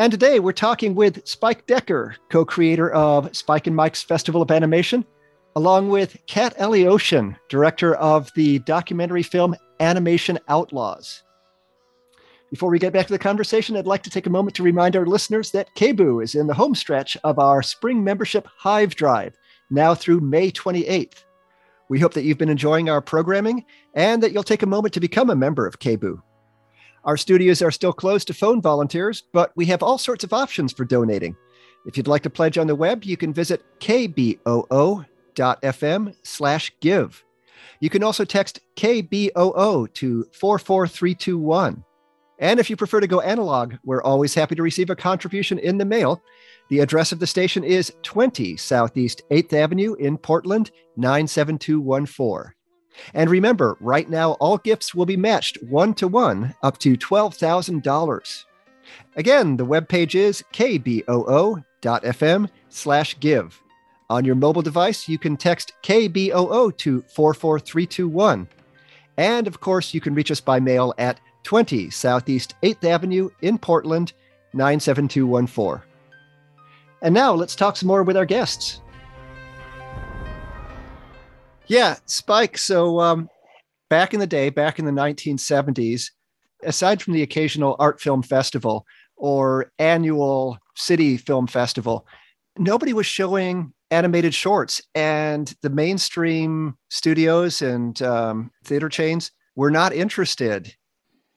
and 0.00 0.10
today 0.10 0.40
we're 0.40 0.50
talking 0.50 0.94
with 0.94 1.26
spike 1.28 1.66
decker 1.66 2.16
co-creator 2.30 2.90
of 2.92 3.36
spike 3.36 3.66
and 3.66 3.76
mike's 3.76 4.02
festival 4.02 4.40
of 4.40 4.50
animation 4.50 5.04
along 5.56 5.90
with 5.90 6.16
Kat 6.26 6.56
Alioshin, 6.56 7.36
director 7.50 7.96
of 7.96 8.30
the 8.34 8.60
documentary 8.60 9.22
film 9.22 9.54
Animation 9.78 10.38
Outlaws. 10.48 11.22
Before 12.50 12.70
we 12.70 12.78
get 12.78 12.94
back 12.94 13.08
to 13.08 13.12
the 13.12 13.18
conversation, 13.18 13.76
I'd 13.76 13.86
like 13.86 14.02
to 14.04 14.10
take 14.10 14.26
a 14.26 14.30
moment 14.30 14.56
to 14.56 14.62
remind 14.62 14.96
our 14.96 15.04
listeners 15.04 15.50
that 15.50 15.68
KBOO 15.76 16.24
is 16.24 16.34
in 16.34 16.46
the 16.46 16.54
home 16.54 16.74
stretch 16.74 17.18
of 17.22 17.38
our 17.38 17.62
spring 17.62 18.02
membership 18.02 18.48
Hive 18.56 18.94
Drive, 18.94 19.36
now 19.68 19.94
through 19.94 20.20
May 20.20 20.50
28th. 20.50 21.24
We 21.90 22.00
hope 22.00 22.14
that 22.14 22.22
you've 22.22 22.38
been 22.38 22.48
enjoying 22.48 22.88
our 22.88 23.02
programming 23.02 23.66
and 23.92 24.22
that 24.22 24.32
you'll 24.32 24.44
take 24.44 24.62
a 24.62 24.66
moment 24.66 24.94
to 24.94 25.00
become 25.00 25.28
a 25.28 25.36
member 25.36 25.66
of 25.66 25.78
KBOO. 25.78 26.22
Our 27.04 27.16
studios 27.16 27.62
are 27.62 27.70
still 27.70 27.92
closed 27.92 28.26
to 28.26 28.34
phone 28.34 28.60
volunteers, 28.60 29.22
but 29.32 29.52
we 29.56 29.66
have 29.66 29.82
all 29.82 29.98
sorts 29.98 30.24
of 30.24 30.32
options 30.32 30.72
for 30.72 30.84
donating. 30.84 31.36
If 31.86 31.96
you'd 31.96 32.08
like 32.08 32.22
to 32.24 32.30
pledge 32.30 32.58
on 32.58 32.66
the 32.66 32.74
web, 32.74 33.04
you 33.04 33.16
can 33.16 33.32
visit 33.32 33.64
kboo.fm 33.80 35.06
slash 36.22 36.72
give. 36.80 37.24
You 37.80 37.88
can 37.88 38.02
also 38.02 38.24
text 38.24 38.60
KBOO 38.76 39.92
to 39.94 40.26
44321. 40.32 41.84
And 42.38 42.60
if 42.60 42.70
you 42.70 42.76
prefer 42.76 43.00
to 43.00 43.06
go 43.06 43.20
analog, 43.20 43.74
we're 43.84 44.02
always 44.02 44.34
happy 44.34 44.54
to 44.54 44.62
receive 44.62 44.90
a 44.90 44.96
contribution 44.96 45.58
in 45.58 45.78
the 45.78 45.84
mail. 45.84 46.22
The 46.68 46.80
address 46.80 47.12
of 47.12 47.18
the 47.18 47.26
station 47.26 47.64
is 47.64 47.92
20 48.02 48.56
Southeast 48.56 49.22
8th 49.30 49.52
Avenue 49.52 49.94
in 49.94 50.16
Portland, 50.16 50.70
97214. 50.96 52.54
And 53.14 53.30
remember, 53.30 53.76
right 53.80 54.08
now, 54.08 54.32
all 54.32 54.58
gifts 54.58 54.94
will 54.94 55.06
be 55.06 55.16
matched 55.16 55.62
one 55.62 55.94
to 55.94 56.08
one 56.08 56.54
up 56.62 56.78
to 56.78 56.96
$12,000. 56.96 58.44
Again, 59.16 59.56
the 59.56 59.66
webpage 59.66 60.14
is 60.14 60.44
kboo.fm 60.52 61.62
slash 62.68 63.20
give. 63.20 63.62
On 64.08 64.24
your 64.24 64.34
mobile 64.34 64.62
device, 64.62 65.08
you 65.08 65.18
can 65.18 65.36
text 65.36 65.72
KBOO 65.84 66.76
to 66.78 67.02
44321. 67.02 68.48
And 69.16 69.46
of 69.46 69.60
course, 69.60 69.94
you 69.94 70.00
can 70.00 70.14
reach 70.14 70.32
us 70.32 70.40
by 70.40 70.58
mail 70.58 70.92
at 70.98 71.20
20 71.44 71.90
Southeast 71.90 72.54
8th 72.62 72.84
Avenue 72.84 73.30
in 73.40 73.56
Portland, 73.58 74.12
97214. 74.52 75.86
And 77.02 77.14
now 77.14 77.32
let's 77.34 77.54
talk 77.54 77.76
some 77.76 77.86
more 77.86 78.02
with 78.02 78.16
our 78.16 78.26
guests. 78.26 78.80
Yeah, 81.70 81.98
Spike. 82.06 82.58
So, 82.58 82.98
um, 82.98 83.28
back 83.88 84.12
in 84.12 84.18
the 84.18 84.26
day, 84.26 84.50
back 84.50 84.80
in 84.80 84.86
the 84.86 84.90
1970s, 84.90 86.10
aside 86.64 87.00
from 87.00 87.12
the 87.12 87.22
occasional 87.22 87.76
art 87.78 88.00
film 88.00 88.24
festival 88.24 88.84
or 89.16 89.70
annual 89.78 90.58
city 90.74 91.16
film 91.16 91.46
festival, 91.46 92.08
nobody 92.58 92.92
was 92.92 93.06
showing 93.06 93.72
animated 93.92 94.34
shorts, 94.34 94.82
and 94.96 95.54
the 95.62 95.70
mainstream 95.70 96.76
studios 96.88 97.62
and 97.62 98.02
um, 98.02 98.50
theater 98.64 98.88
chains 98.88 99.30
were 99.54 99.70
not 99.70 99.92
interested. 99.92 100.74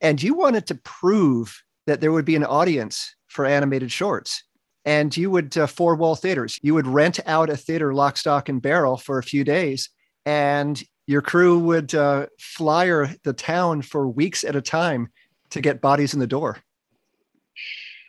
And 0.01 0.21
you 0.21 0.33
wanted 0.33 0.65
to 0.65 0.75
prove 0.83 1.61
that 1.85 2.01
there 2.01 2.11
would 2.11 2.25
be 2.25 2.35
an 2.35 2.43
audience 2.43 3.13
for 3.27 3.45
animated 3.45 3.91
shorts. 3.91 4.43
And 4.83 5.15
you 5.15 5.29
would 5.29 5.55
uh, 5.55 5.67
four 5.67 5.95
wall 5.95 6.15
theaters. 6.15 6.57
You 6.63 6.73
would 6.73 6.87
rent 6.87 7.19
out 7.27 7.51
a 7.51 7.55
theater 7.55 7.93
lock, 7.93 8.17
stock, 8.17 8.49
and 8.49 8.59
barrel 8.59 8.97
for 8.97 9.19
a 9.19 9.23
few 9.23 9.43
days, 9.43 9.89
and 10.25 10.81
your 11.07 11.21
crew 11.21 11.59
would 11.59 11.93
uh, 11.93 12.27
flyer 12.39 13.09
the 13.23 13.33
town 13.33 13.81
for 13.81 14.07
weeks 14.07 14.43
at 14.43 14.55
a 14.55 14.61
time 14.61 15.09
to 15.49 15.61
get 15.61 15.81
bodies 15.81 16.13
in 16.13 16.19
the 16.19 16.27
door. 16.27 16.59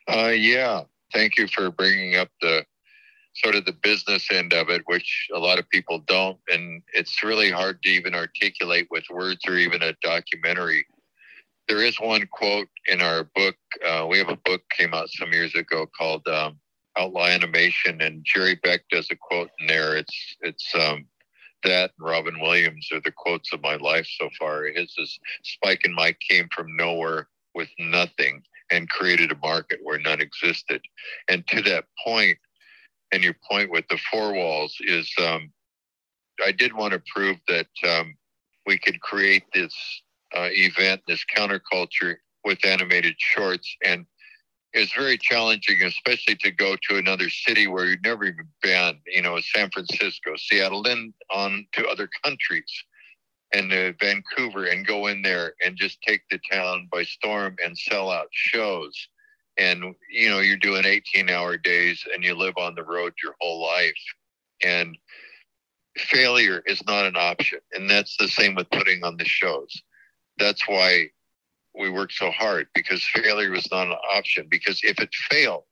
Uh, 0.09 0.33
yeah, 0.35 0.83
thank 1.12 1.38
you 1.38 1.49
for 1.49 1.71
bringing 1.71 2.16
up 2.16 2.28
the 2.40 2.64
sort 3.35 3.54
of 3.54 3.64
the 3.64 3.73
business 3.73 4.30
end 4.30 4.52
of 4.52 4.71
it, 4.71 4.83
which 4.87 5.28
a 5.35 5.38
lot 5.38 5.59
of 5.59 5.68
people 5.71 5.99
don't. 6.06 6.38
And 6.49 6.83
it's 6.92 7.23
really 7.23 7.50
hard 7.50 7.83
to 7.83 7.88
even 7.88 8.14
articulate 8.14 8.87
with 8.90 9.04
words 9.11 9.40
or 9.47 9.56
even 9.56 9.83
a 9.83 9.94
documentary. 10.02 10.87
There 11.66 11.83
is 11.83 11.99
one 11.99 12.28
quote 12.30 12.68
in 12.87 13.00
our 13.00 13.25
book. 13.35 13.56
Uh, 13.85 14.06
we 14.09 14.18
have 14.18 14.28
a 14.28 14.37
book 14.44 14.62
came 14.71 14.94
out 14.94 15.09
some 15.09 15.33
years 15.33 15.54
ago 15.54 15.87
called 15.99 16.26
um, 16.28 16.59
Outlaw 16.97 17.26
Animation, 17.26 18.02
and 18.02 18.25
Jerry 18.25 18.54
Beck 18.62 18.83
does 18.90 19.09
a 19.11 19.16
quote 19.16 19.50
in 19.59 19.66
there. 19.66 19.97
It's 19.97 20.37
it's 20.42 20.75
um, 20.75 21.06
that 21.64 21.92
and 21.99 22.09
Robin 22.09 22.40
Williams 22.40 22.88
are 22.92 23.00
the 23.00 23.12
quotes 23.12 23.52
of 23.52 23.62
my 23.62 23.76
life 23.76 24.09
so 24.18 24.28
far. 24.38 24.64
His 24.64 24.94
is 24.99 25.18
Spike 25.42 25.83
and 25.85 25.94
Mike 25.94 26.18
came 26.28 26.49
from 26.54 26.76
nowhere 26.76 27.28
with 27.54 27.68
nothing 27.78 28.42
and 28.71 28.88
created 28.88 29.33
a 29.33 29.37
market 29.37 29.80
where 29.83 29.99
none 29.99 30.21
existed. 30.21 30.80
And 31.28 31.47
to 31.49 31.62
that 31.62 31.85
point, 32.04 32.38
and 33.12 33.23
your 33.23 33.37
point 33.49 33.71
with 33.71 33.87
the 33.88 33.99
four 34.11 34.33
walls 34.33 34.75
is 34.80 35.12
um, 35.21 35.52
I 36.44 36.52
did 36.52 36.73
want 36.73 36.92
to 36.92 37.02
prove 37.14 37.37
that 37.49 37.68
um, 37.88 38.14
we 38.66 38.78
could 38.78 39.00
create 39.00 39.44
this 39.52 39.75
uh, 40.35 40.49
event, 40.50 41.02
this 41.06 41.25
counterculture 41.37 42.16
with 42.44 42.64
animated 42.64 43.14
shorts. 43.18 43.76
And 43.85 44.06
it's 44.75 44.93
very 44.93 45.16
challenging, 45.16 45.83
especially 45.83 46.35
to 46.37 46.50
go 46.50 46.76
to 46.88 46.99
another 46.99 47.31
city 47.31 47.69
where 47.69 47.87
you've 47.87 48.02
never 48.02 48.25
even 48.25 48.49
been, 48.61 48.99
you 49.07 49.23
know, 49.23 49.38
San 49.40 49.71
Francisco, 49.71 50.33
Seattle, 50.37 50.83
then 50.83 51.14
on 51.31 51.64
to 51.73 51.87
other 51.87 52.09
countries 52.25 52.85
and 53.52 53.73
uh, 53.73 53.93
Vancouver 54.00 54.66
and 54.66 54.87
go 54.87 55.07
in 55.07 55.23
there 55.23 55.54
and 55.64 55.76
just 55.76 56.02
take 56.02 56.23
the 56.28 56.40
town 56.50 56.88
by 56.90 57.04
storm 57.04 57.57
and 57.64 57.78
sell 57.78 58.11
out 58.11 58.26
shows. 58.33 59.09
And 59.57 59.95
you 60.11 60.28
know 60.28 60.40
you're 60.40 60.57
doing 60.57 60.85
18 60.85 61.31
hour 61.31 61.57
days 61.57 62.04
and 62.12 62.25
you 62.25 62.35
live 62.35 62.57
on 62.59 62.75
the 62.75 62.83
road 62.83 63.12
your 63.23 63.37
whole 63.40 63.62
life. 63.62 63.95
And 64.64 64.99
failure 65.97 66.64
is 66.66 66.85
not 66.85 67.07
an 67.07 67.16
option. 67.16 67.61
And 67.73 67.88
that's 67.88 68.16
the 68.16 68.26
same 68.26 68.57
with 68.57 68.69
putting 68.71 69.04
on 69.04 69.16
the 69.16 69.25
shows. 69.25 69.81
That's 70.38 70.66
why 70.66 71.11
we 71.78 71.90
worked 71.90 72.14
so 72.14 72.31
hard 72.31 72.66
because 72.75 73.07
failure 73.07 73.50
was 73.50 73.71
not 73.71 73.88
an 73.88 73.97
option. 74.14 74.47
Because 74.50 74.81
if 74.83 74.99
it 75.00 75.11
failed, 75.31 75.64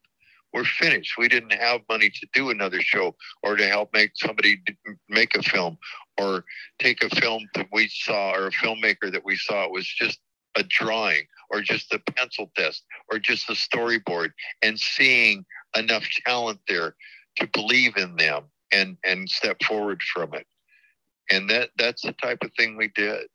we're 0.52 0.64
finished. 0.64 1.14
We 1.16 1.28
didn't 1.28 1.52
have 1.52 1.80
money 1.88 2.10
to 2.10 2.26
do 2.34 2.50
another 2.50 2.80
show 2.80 3.16
or 3.42 3.56
to 3.56 3.66
help 3.66 3.90
make 3.92 4.12
somebody 4.14 4.60
make 5.08 5.36
a 5.36 5.42
film 5.42 5.78
or 6.20 6.44
take 6.78 7.02
a 7.02 7.14
film 7.16 7.48
that 7.54 7.68
we 7.72 7.88
saw 7.88 8.32
or 8.32 8.48
a 8.48 8.50
filmmaker 8.50 9.10
that 9.10 9.24
we 9.24 9.36
saw. 9.36 9.64
It 9.64 9.70
was 9.70 9.86
just 9.86 10.18
a 10.56 10.62
drawing 10.64 11.24
or 11.50 11.60
just 11.60 11.92
a 11.94 11.98
pencil 11.98 12.50
test 12.56 12.84
or 13.10 13.18
just 13.18 13.48
a 13.48 13.54
storyboard 13.54 14.32
and 14.62 14.78
seeing 14.78 15.44
enough 15.76 16.04
talent 16.26 16.60
there 16.68 16.94
to 17.36 17.46
believe 17.48 17.96
in 17.96 18.16
them 18.16 18.44
and 18.72 18.96
and 19.04 19.28
step 19.28 19.62
forward 19.62 20.02
from 20.02 20.34
it 20.34 20.46
and 21.30 21.48
that 21.48 21.70
that's 21.78 22.02
the 22.02 22.12
type 22.12 22.38
of 22.42 22.50
thing 22.56 22.76
we 22.76 22.88
did 22.88 23.26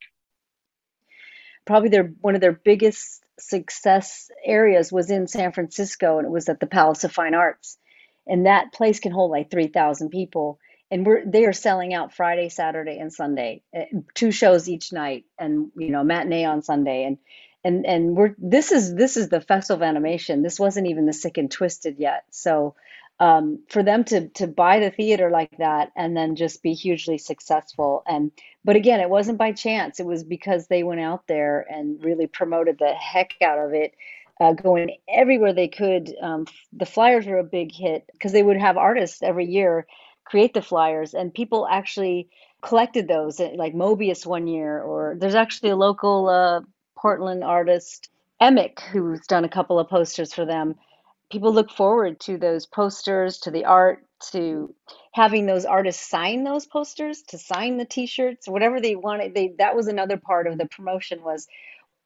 probably 1.68 1.90
their 1.90 2.14
one 2.22 2.36
of 2.36 2.42
their 2.42 2.54
biggest 2.54 3.24
success 3.40 4.32
areas 4.44 4.92
was 4.92 5.12
in 5.12 5.28
San 5.28 5.52
Francisco, 5.52 6.18
and 6.18 6.26
it 6.26 6.32
was 6.32 6.50
at 6.50 6.60
the 6.60 6.68
Palace 6.68 7.04
of 7.04 7.12
Fine 7.12 7.36
Arts, 7.36 7.78
and 8.26 8.48
that 8.48 8.74
place 8.74 9.00
can 9.00 9.12
hold 9.12 9.32
like 9.32 9.52
three 9.52 9.68
thousand 9.68 10.10
people, 10.10 10.60
and 10.90 11.06
we're 11.06 11.24
they 11.26 11.46
are 11.46 11.54
selling 11.54 11.94
out 11.94 12.14
Friday, 12.14 12.50
Saturday, 12.50 12.98
and 12.98 13.14
Sunday, 13.14 13.62
eh, 13.74 13.86
two 14.16 14.32
shows 14.32 14.68
each 14.68 14.92
night, 14.92 15.26
and 15.38 15.72
you 15.78 15.92
know 15.92 16.04
matinee 16.04 16.46
on 16.46 16.64
Sunday, 16.64 17.04
and 17.04 17.18
and 17.64 17.86
and 17.86 18.16
we're 18.16 18.36
this 18.40 18.72
is 18.72 18.96
this 18.96 19.18
is 19.18 19.30
the 19.30 19.42
festival 19.42 19.84
of 19.84 19.88
animation. 19.88 20.42
This 20.42 20.60
wasn't 20.60 20.88
even 20.88 21.06
the 21.06 21.14
Sick 21.14 21.38
and 21.38 21.52
Twisted 21.52 21.98
yet, 22.00 22.24
so 22.32 22.76
um, 23.20 23.64
for 23.70 23.84
them 23.84 24.04
to 24.06 24.30
to 24.30 24.48
buy 24.48 24.80
the 24.80 24.92
theater 24.92 25.30
like 25.30 25.58
that 25.58 25.92
and 25.96 26.16
then 26.16 26.36
just 26.36 26.62
be 26.62 26.74
hugely 26.74 27.18
successful. 27.18 28.04
And 28.08 28.32
but 28.64 28.76
again 28.76 29.00
it 29.00 29.10
wasn't 29.10 29.38
by 29.38 29.52
chance. 29.54 30.00
It 30.00 30.06
was 30.06 30.24
because 30.24 30.68
they 30.68 30.84
went 30.84 31.02
out 31.02 31.28
there 31.28 31.66
and 31.70 32.04
really 32.04 32.28
promoted 32.28 32.78
the 32.80 32.94
heck 32.94 33.34
out 33.42 33.60
of 33.60 33.74
it 33.74 33.96
uh, 34.40 34.54
going 34.54 34.98
everywhere 35.10 35.54
they 35.54 35.68
could. 35.68 36.14
Um, 36.22 36.46
the 36.74 36.86
flyers 36.86 37.26
were 37.26 37.40
a 37.40 37.44
big 37.44 37.72
hit 37.72 38.06
because 38.12 38.32
they 38.34 38.44
would 38.44 38.58
have 38.58 38.78
artists 38.78 39.24
every 39.24 39.46
year 39.46 39.88
create 40.28 40.54
the 40.54 40.62
flyers 40.62 41.14
and 41.14 41.34
people 41.34 41.68
actually 41.70 42.30
collected 42.62 43.08
those 43.08 43.40
eh, 43.40 43.52
like 43.56 43.74
Moebius 43.74 44.26
one 44.26 44.48
year 44.48 44.82
or 44.82 45.16
there's 45.18 45.36
actually 45.36 45.70
a 45.70 45.76
local 45.76 46.28
uh, 46.28 46.62
portland 46.96 47.44
artist 47.44 48.10
Emek 48.42 48.80
who's 48.92 49.26
done 49.28 49.46
a 49.46 49.50
couple 49.50 49.80
of 49.80 49.88
posters 49.88 50.34
for 50.34 50.46
them 50.46 50.76
people 51.32 51.54
look 51.54 51.72
forward 51.72 52.20
to 52.22 52.38
those 52.38 52.66
posters, 52.66 53.40
to 53.40 53.52
the 53.52 53.66
art, 53.66 54.04
to 54.32 54.74
having 55.14 55.46
those 55.46 55.66
artists 55.66 56.10
sign 56.10 56.44
those 56.44 56.66
posters, 56.66 57.22
to 57.24 57.38
sign 57.38 57.78
the 57.78 57.86
T-shirts, 57.86 58.48
whatever 58.48 58.80
they 58.80 58.96
wanted. 58.96 59.36
They 59.36 59.54
that 59.60 59.76
was 59.76 59.88
another 59.88 60.18
part 60.18 60.48
of 60.48 60.58
the 60.58 60.66
promotion 60.68 61.24
was 61.24 61.48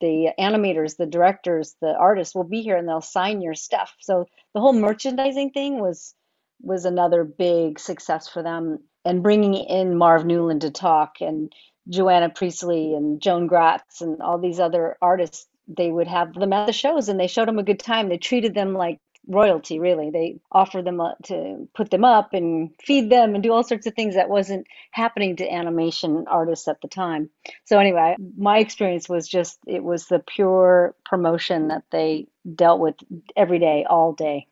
the 0.02 0.32
animators, 0.40 0.98
the 0.98 1.06
directors, 1.06 1.76
the 1.82 1.96
artists 1.96 2.36
will 2.36 2.44
be 2.44 2.62
here 2.62 2.76
and 2.76 2.88
they'll 2.88 3.02
sign 3.02 3.42
your 3.42 3.54
stuff. 3.54 3.96
So 4.00 4.26
the 4.54 4.60
whole 4.60 4.74
merchandising 4.74 5.52
thing 5.52 5.80
was 5.80 6.14
was 6.62 6.86
another 6.86 7.24
big 7.24 7.80
success 7.80 8.28
for 8.28 8.44
them. 8.44 8.80
And 9.06 9.24
bringing 9.24 9.56
in 9.56 9.98
Marv 9.98 10.26
Newland 10.26 10.62
to 10.62 10.72
talk 10.72 11.22
and 11.22 11.52
Joanna 11.90 12.30
Priestley 12.30 12.94
and 12.94 13.22
Joan 13.22 13.48
Gratz 13.48 14.02
and 14.02 14.22
all 14.22 14.38
these 14.38 14.60
other 14.60 14.98
artists, 15.02 15.48
they 15.68 15.90
would 15.90 16.08
have 16.08 16.34
them 16.34 16.54
at 16.54 16.68
the 16.68 16.74
shows 16.74 17.10
and 17.10 17.20
they 17.20 17.28
showed 17.28 17.48
them 17.48 17.58
a 17.60 17.64
good 17.64 17.80
time. 17.80 18.10
They 18.10 18.18
treated 18.18 18.54
them 18.54 18.74
like 18.74 19.00
royalty 19.32 19.80
really. 19.80 20.10
They 20.10 20.40
offer 20.52 20.82
them 20.82 21.00
up 21.00 21.18
to 21.26 21.68
put 21.74 21.90
them 21.90 22.04
up 22.04 22.34
and 22.34 22.72
feed 22.84 23.10
them 23.10 23.34
and 23.34 23.44
do 23.44 23.52
all 23.52 23.64
sorts 23.64 23.88
of 23.88 23.94
things 23.94 24.16
that 24.16 24.30
wasn't 24.30 24.68
happening 24.92 25.38
to 25.38 25.52
animation 25.52 26.26
artists 26.28 26.68
at 26.68 26.82
the 26.82 26.88
time. 26.88 27.30
So 27.66 27.80
anyway 27.80 28.16
my 28.38 28.60
experience 28.60 29.10
was 29.10 29.28
just 29.28 29.60
it 29.68 29.84
was 29.84 30.08
the 30.08 30.20
pure 30.20 30.96
promotion 31.06 31.70
that 31.70 31.84
they 31.92 32.28
dealt 32.56 32.80
with 32.80 32.96
every 33.36 33.60
day 33.60 33.86
all 33.90 34.14
day. 34.14 34.48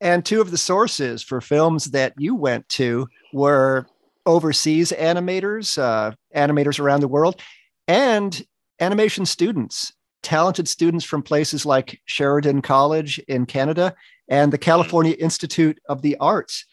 And 0.00 0.24
two 0.24 0.40
of 0.40 0.50
the 0.50 0.58
sources 0.58 1.22
for 1.22 1.40
films 1.40 1.86
that 1.92 2.14
you 2.18 2.34
went 2.34 2.68
to 2.70 3.08
were 3.32 3.86
overseas 4.26 4.92
animators 4.92 5.78
uh, 5.78 6.12
animators 6.34 6.78
around 6.78 7.00
the 7.00 7.08
world 7.08 7.40
and 7.88 8.46
animation 8.80 9.24
students 9.24 9.93
talented 10.24 10.66
students 10.66 11.04
from 11.04 11.22
places 11.22 11.64
like 11.64 12.00
Sheridan 12.06 12.62
College 12.62 13.20
in 13.28 13.46
Canada 13.46 13.94
and 14.28 14.52
the 14.52 14.58
California 14.58 15.14
Institute 15.18 15.78
of 15.88 16.02
the 16.02 16.16
Arts. 16.16 16.64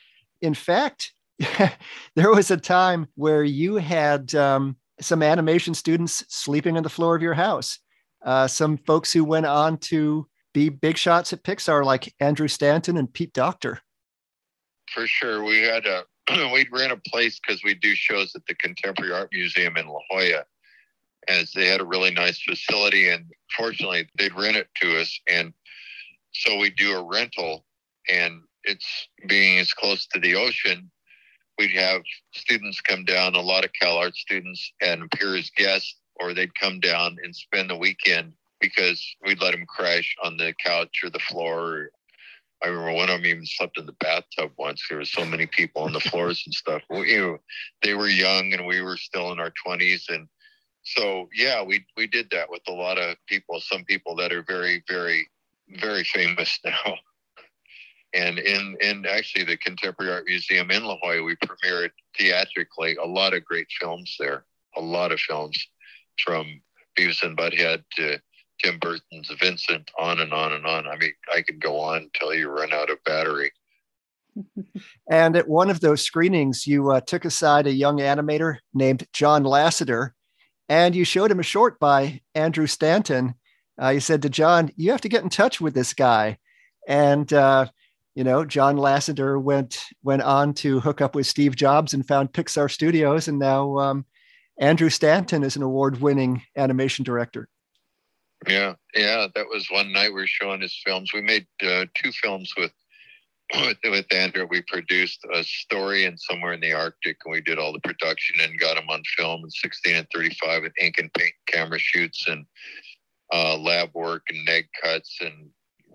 In 0.42 0.56
fact, 0.56 1.14
there 2.16 2.32
was 2.32 2.50
a 2.50 2.58
time 2.58 3.08
where 3.16 3.44
you 3.44 3.76
had 3.76 4.34
um, 4.34 4.78
some 5.00 5.22
animation 5.22 5.74
students 5.74 6.24
sleeping 6.30 6.78
on 6.78 6.84
the 6.84 6.90
floor 6.90 7.16
of 7.16 7.22
your 7.22 7.34
house. 7.34 7.80
Uh, 8.24 8.48
some 8.48 8.78
folks 8.78 9.12
who 9.12 9.24
went 9.24 9.46
on 9.46 9.78
to 9.78 10.28
be 10.54 10.70
big 10.70 10.98
shots 10.98 11.34
at 11.34 11.44
Pixar, 11.44 11.84
like 11.84 12.14
Andrew 12.20 12.48
Stanton 12.48 12.98
and 12.98 13.12
Pete 13.12 13.34
Docter. 13.34 13.80
For 14.94 15.08
sure, 15.08 15.44
we 15.44 15.62
had 15.62 15.86
a 15.86 16.04
we 16.54 16.68
ran 16.72 16.92
a 16.92 16.98
place 16.98 17.40
because 17.40 17.64
we 17.64 17.74
do 17.74 17.96
shows 17.96 18.36
at 18.36 18.46
the 18.46 18.56
Contemporary 18.56 19.14
Art 19.14 19.30
Museum 19.32 19.78
in 19.78 19.88
La 19.88 20.00
Jolla, 20.12 20.44
as 21.28 21.52
they 21.52 21.68
had 21.68 21.82
a 21.82 21.86
really 21.86 22.12
nice 22.12 22.42
facility 22.42 23.10
and 23.10 23.26
fortunately 23.56 24.08
they'd 24.18 24.36
rent 24.36 24.56
it 24.58 24.68
to 24.76 25.00
us 25.00 25.20
and 25.28 25.54
so 26.34 26.58
we 26.58 26.70
do 26.72 26.98
a 26.98 27.04
rental 27.04 27.66
and 28.10 28.42
it's 28.64 29.08
being 29.28 29.60
as 29.60 29.74
close 29.74 30.08
to 30.08 30.20
the 30.20 30.36
ocean 30.36 30.90
we'd 31.58 31.72
have 31.72 32.02
students 32.34 32.82
come 32.82 33.06
down 33.06 33.36
a 33.36 33.42
lot 33.42 33.66
of 33.66 33.72
cal 33.80 33.98
art 33.98 34.16
students 34.16 34.72
and 34.82 35.04
appear 35.04 35.36
as 35.36 35.50
guests 35.56 35.98
or 36.20 36.34
they'd 36.34 36.56
come 36.56 36.80
down 36.80 37.18
and 37.24 37.36
spend 37.36 37.70
the 37.70 37.76
weekend 37.76 38.34
because 38.60 39.04
we'd 39.26 39.42
let 39.42 39.52
them 39.52 39.66
crash 39.68 40.16
on 40.24 40.38
the 40.38 40.54
couch 40.64 41.02
or 41.04 41.10
the 41.10 41.20
floor 41.20 41.90
I 42.64 42.68
remember 42.68 42.94
one 42.94 43.10
of 43.10 43.18
them 43.18 43.26
even 43.26 43.46
slept 43.46 43.80
in 43.80 43.86
the 43.86 43.94
bathtub 43.94 44.52
once. 44.58 44.86
There 44.88 45.00
were 45.00 45.06
so 45.06 45.26
many 45.26 45.48
people 45.48 45.84
on 45.84 45.94
the 45.94 46.00
floors 46.00 46.44
and 46.46 46.54
stuff. 46.54 46.84
We, 46.90 47.14
you 47.14 47.20
know, 47.20 47.38
they 47.82 47.96
were 47.96 48.08
young 48.08 48.54
and 48.54 48.68
we 48.68 48.82
were 48.82 48.98
still 48.98 49.32
in 49.32 49.40
our 49.40 49.52
20s 49.66 50.10
and 50.10 50.28
so 50.84 51.30
yeah, 51.34 51.64
we 51.64 51.86
we 51.96 52.08
did 52.08 52.30
that 52.32 52.50
with 52.50 52.62
a 52.68 52.72
lot 52.72 52.98
of 52.98 53.16
people. 53.28 53.60
Some 53.60 53.84
people 53.86 54.16
that 54.16 54.32
are 54.32 54.44
very 54.44 54.84
very 54.88 55.28
very 55.70 56.04
famous 56.04 56.60
now. 56.66 56.96
And 58.14 58.40
in 58.40 58.78
in 58.82 59.06
actually 59.06 59.46
the 59.46 59.58
Contemporary 59.58 60.12
Art 60.12 60.26
Museum 60.28 60.72
in 60.72 60.84
La 60.84 60.98
Jolla, 61.02 61.24
we 61.24 61.36
premiered 61.38 61.92
theatrically 62.18 62.96
a 62.96 63.06
lot 63.06 63.34
of 63.34 63.46
great 63.46 63.68
films 63.80 64.16
there. 64.20 64.46
A 64.76 64.82
lot 64.82 65.12
of 65.12 65.20
films 65.20 65.58
from 66.24 66.62
Beavis 66.98 67.24
and 67.24 67.38
Butthead 67.38 67.84
to 67.96 68.20
Tim 68.62 68.80
Burton's 68.80 69.32
Vincent, 69.40 69.90
on 69.98 70.20
and 70.20 70.34
on 70.34 70.54
and 70.54 70.66
on. 70.66 70.88
I 70.88 70.98
mean, 70.98 71.14
I 71.34 71.42
could 71.42 71.60
go 71.60 71.80
on 71.80 72.04
until 72.04 72.34
you 72.34 72.50
run 72.50 72.74
out 72.74 72.90
of 72.90 73.04
battery. 73.04 73.52
and 75.10 75.36
at 75.36 75.48
one 75.48 75.70
of 75.70 75.80
those 75.80 76.02
screenings, 76.02 76.68
you 76.68 76.92
uh, 76.92 77.02
took 77.02 77.26
aside 77.26 77.68
a 77.68 77.74
young 77.74 77.98
animator 77.98 78.58
named 78.74 79.08
John 79.14 79.44
Lasseter 79.44 80.12
and 80.72 80.96
you 80.96 81.04
showed 81.04 81.30
him 81.30 81.40
a 81.42 81.44
short 81.44 81.82
by 81.82 82.22
Andrew 82.34 82.66
Stanton. 82.66 83.36
Uh, 83.80 83.90
you 83.90 84.00
said 84.00 84.22
to 84.22 84.30
John, 84.30 84.72
"You 84.78 84.92
have 84.92 85.02
to 85.02 85.10
get 85.10 85.22
in 85.22 85.30
touch 85.30 85.60
with 85.60 85.74
this 85.74 85.94
guy," 85.94 86.38
and 86.88 87.32
uh, 87.34 87.66
you 88.16 88.24
know, 88.24 88.46
John 88.46 88.78
Lasseter 88.78 89.42
went 89.42 89.82
went 90.02 90.22
on 90.22 90.54
to 90.56 90.80
hook 90.80 91.02
up 91.02 91.14
with 91.14 91.28
Steve 91.28 91.58
Jobs 91.58 91.94
and 91.94 92.08
found 92.08 92.32
Pixar 92.32 92.72
Studios, 92.72 93.28
and 93.28 93.38
now 93.38 93.80
um, 93.80 94.06
Andrew 94.62 94.90
Stanton 94.90 95.44
is 95.44 95.58
an 95.58 95.62
award-winning 95.62 96.42
animation 96.56 97.04
director. 97.04 97.50
Yeah, 98.48 98.76
yeah, 98.96 99.28
that 99.36 99.48
was 99.50 99.68
one 99.70 99.92
night 99.92 100.14
we 100.14 100.22
were 100.22 100.28
showing 100.28 100.62
his 100.62 100.80
films. 100.86 101.12
We 101.14 101.22
made 101.22 101.48
uh, 101.62 101.86
two 102.02 102.14
films 102.14 102.54
with 102.56 102.72
with, 103.56 103.78
with 103.84 104.14
Andrew, 104.14 104.48
we 104.50 104.62
produced 104.64 105.26
a 105.34 105.44
story 105.44 106.06
in 106.06 106.18
somewhere 106.18 106.54
in 106.54 106.62
the 106.62 106.74
Arctic, 106.74 107.18
and 107.26 107.32
we 107.32 107.42
did 107.42 107.60
all 107.60 107.74
the 107.74 107.80
production 107.80 108.38
and 108.42 108.60
got 108.60 108.76
them 108.76 108.90
on 108.90 109.04
film 109.18 109.44
in 109.44 109.50
16 109.50 109.96
and 109.96 110.08
35 110.14 110.64
and 110.64 110.74
ink 110.80 110.98
and 110.98 111.14
paint 111.14 111.34
camera 111.48 111.80
shoots 111.80 112.28
and 112.28 112.46
uh, 113.34 113.58
lab 113.58 113.90
work 113.94 114.24
and 114.30 114.44
neg 114.46 114.68
cuts 114.84 115.18
and 115.22 115.50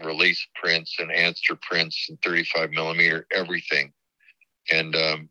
release 0.05 0.47
prints 0.55 0.97
and 0.99 1.13
answer 1.13 1.57
prints 1.63 2.07
and 2.09 2.21
35 2.23 2.71
millimeter 2.71 3.27
everything. 3.33 3.93
And 4.71 4.95
um, 4.97 5.29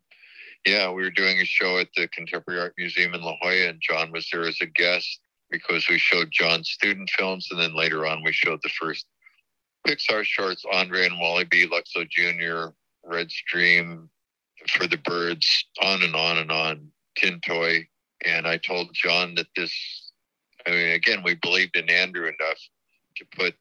yeah, 0.66 0.90
we 0.90 1.02
were 1.02 1.10
doing 1.10 1.38
a 1.38 1.44
show 1.44 1.78
at 1.78 1.88
the 1.96 2.08
Contemporary 2.08 2.60
Art 2.60 2.74
Museum 2.76 3.14
in 3.14 3.22
La 3.22 3.36
Jolla, 3.40 3.68
and 3.68 3.80
John 3.80 4.10
was 4.10 4.28
there 4.32 4.46
as 4.46 4.58
a 4.60 4.66
guest 4.66 5.20
because 5.50 5.88
we 5.88 5.98
showed 5.98 6.32
John's 6.32 6.70
student 6.70 7.08
films, 7.10 7.48
and 7.50 7.60
then 7.60 7.76
later 7.76 8.06
on 8.06 8.24
we 8.24 8.32
showed 8.32 8.60
the 8.62 8.70
first 8.70 9.06
Pixar 9.86 10.24
shorts, 10.24 10.64
Andre 10.72 11.06
and 11.06 11.20
Wally 11.20 11.44
B, 11.44 11.66
Luxo 11.66 12.08
Jr., 12.08 12.74
Red's 13.04 13.40
Dream, 13.48 14.10
For 14.68 14.86
the 14.86 14.98
Birds, 14.98 15.66
on 15.80 16.02
and 16.02 16.16
on 16.16 16.38
and 16.38 16.50
on, 16.50 16.88
Tin 17.16 17.40
Toy. 17.40 17.86
And 18.24 18.48
I 18.48 18.56
told 18.56 18.88
John 18.92 19.36
that 19.36 19.46
this, 19.54 19.72
I 20.66 20.70
mean, 20.70 20.90
again, 20.90 21.22
we 21.22 21.34
believed 21.36 21.76
in 21.76 21.88
Andrew 21.88 22.24
enough 22.24 22.58
to 23.16 23.24
put, 23.36 23.54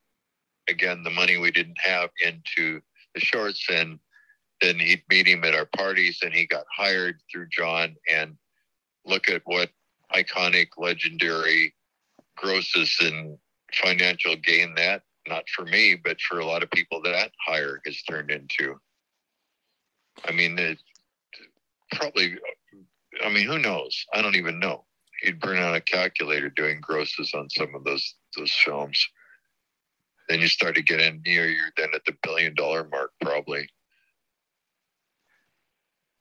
again, 0.67 1.03
the 1.03 1.11
money 1.11 1.37
we 1.37 1.51
didn't 1.51 1.79
have 1.79 2.09
into 2.25 2.81
the 3.13 3.19
shorts. 3.19 3.63
And 3.69 3.99
then 4.61 4.79
he'd 4.79 5.03
meet 5.09 5.27
him 5.27 5.43
at 5.43 5.53
our 5.53 5.67
parties 5.67 6.19
and 6.23 6.33
he 6.33 6.47
got 6.47 6.65
hired 6.75 7.21
through 7.31 7.49
John. 7.51 7.95
And 8.11 8.35
look 9.05 9.29
at 9.29 9.43
what 9.45 9.69
iconic, 10.15 10.69
legendary 10.77 11.75
grosses 12.35 12.97
and 12.99 13.37
financial 13.73 14.35
gain 14.37 14.73
that 14.75 15.03
not 15.27 15.49
for 15.49 15.65
me, 15.65 15.95
but 15.95 16.19
for 16.21 16.39
a 16.39 16.45
lot 16.45 16.63
of 16.63 16.71
people 16.71 17.01
that 17.03 17.31
hire 17.45 17.81
has 17.85 18.01
turned 18.03 18.31
into. 18.31 18.75
I 20.23 20.31
mean, 20.31 20.57
it, 20.57 20.79
probably, 21.93 22.37
I 23.23 23.29
mean, 23.29 23.47
who 23.47 23.59
knows? 23.59 24.05
I 24.13 24.21
don't 24.21 24.35
even 24.35 24.59
know. 24.59 24.85
You'd 25.23 25.39
burn 25.39 25.57
out 25.57 25.75
a 25.75 25.81
calculator 25.81 26.49
doing 26.49 26.79
grosses 26.81 27.33
on 27.33 27.49
some 27.49 27.73
of 27.73 27.83
those 27.83 28.15
those 28.37 28.53
films. 28.63 29.07
Then 30.27 30.41
you 30.41 30.47
start 30.47 30.75
to 30.75 30.81
get 30.81 30.99
in 30.99 31.21
near 31.25 31.47
you're 31.47 31.71
then 31.77 31.89
at 31.93 32.03
the 32.05 32.15
billion 32.21 32.53
dollar 32.53 32.87
mark 32.91 33.11
probably. 33.21 33.69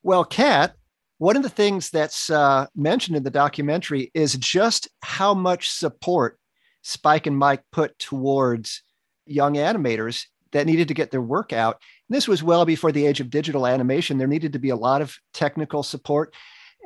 Well, 0.03 0.25
Kat, 0.25 0.75
one 1.19 1.37
of 1.37 1.43
the 1.43 1.49
things 1.49 1.91
that's 1.91 2.31
uh, 2.31 2.67
mentioned 2.77 3.17
in 3.17 3.23
the 3.23 3.31
documentary 3.31 4.11
is 4.15 4.37
just 4.37 4.89
how 5.03 5.35
much 5.35 5.71
support 5.71 6.39
Spike 6.83 7.27
and 7.27 7.37
Mike 7.37 7.63
put 7.73 7.99
towards 7.99 8.83
young 9.27 9.55
animators 9.55 10.27
that 10.53 10.67
needed 10.67 10.89
to 10.89 10.95
get 10.95 11.11
their 11.11 11.21
work 11.21 11.53
out. 11.53 11.81
And 12.09 12.17
this 12.17 12.29
was 12.29 12.43
well 12.43 12.65
before 12.65 12.93
the 12.93 13.07
age 13.07 13.21
of 13.21 13.31
digital 13.31 13.67
animation. 13.67 14.19
There 14.19 14.29
needed 14.29 14.53
to 14.53 14.59
be 14.59 14.71
a 14.71 14.77
lot 14.77 15.03
of 15.03 15.17
technical 15.33 15.83
support. 15.83 16.35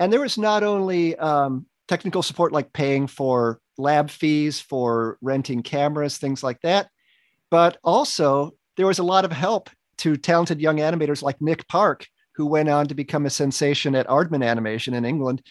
And 0.00 0.12
there 0.12 0.20
was 0.20 0.38
not 0.38 0.62
only 0.62 1.16
um, 1.16 1.66
technical 1.86 2.22
support 2.22 2.52
like 2.52 2.72
paying 2.72 3.06
for 3.06 3.60
lab 3.76 4.10
fees, 4.10 4.60
for 4.60 5.18
renting 5.20 5.62
cameras, 5.62 6.18
things 6.18 6.42
like 6.42 6.60
that, 6.62 6.88
but 7.50 7.78
also 7.84 8.52
there 8.76 8.86
was 8.86 8.98
a 8.98 9.04
lot 9.04 9.24
of 9.24 9.32
help 9.32 9.70
to 9.98 10.16
talented 10.16 10.60
young 10.60 10.78
animators 10.78 11.22
like 11.22 11.40
Nick 11.40 11.66
Park, 11.68 12.06
who 12.34 12.46
went 12.46 12.68
on 12.68 12.86
to 12.86 12.94
become 12.94 13.26
a 13.26 13.30
sensation 13.30 13.94
at 13.94 14.06
Aardman 14.06 14.46
Animation 14.46 14.94
in 14.94 15.04
England. 15.04 15.42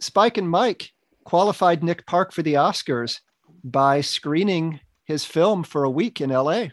Spike 0.00 0.36
and 0.36 0.48
Mike 0.48 0.90
qualified 1.24 1.82
Nick 1.82 2.06
Park 2.06 2.32
for 2.32 2.42
the 2.42 2.54
Oscars 2.54 3.20
by 3.64 4.00
screening 4.00 4.80
his 5.10 5.24
film 5.24 5.62
for 5.62 5.84
a 5.84 5.90
week 5.90 6.20
in 6.20 6.30
LA. 6.30 6.68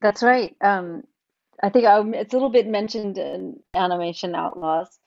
That's 0.00 0.22
right. 0.22 0.54
Um, 0.60 1.04
I 1.62 1.70
think 1.70 1.86
I, 1.86 2.00
it's 2.18 2.32
a 2.34 2.36
little 2.36 2.50
bit 2.50 2.66
mentioned 2.66 3.18
in 3.18 3.60
Animation 3.74 4.34
Outlaws. 4.34 4.98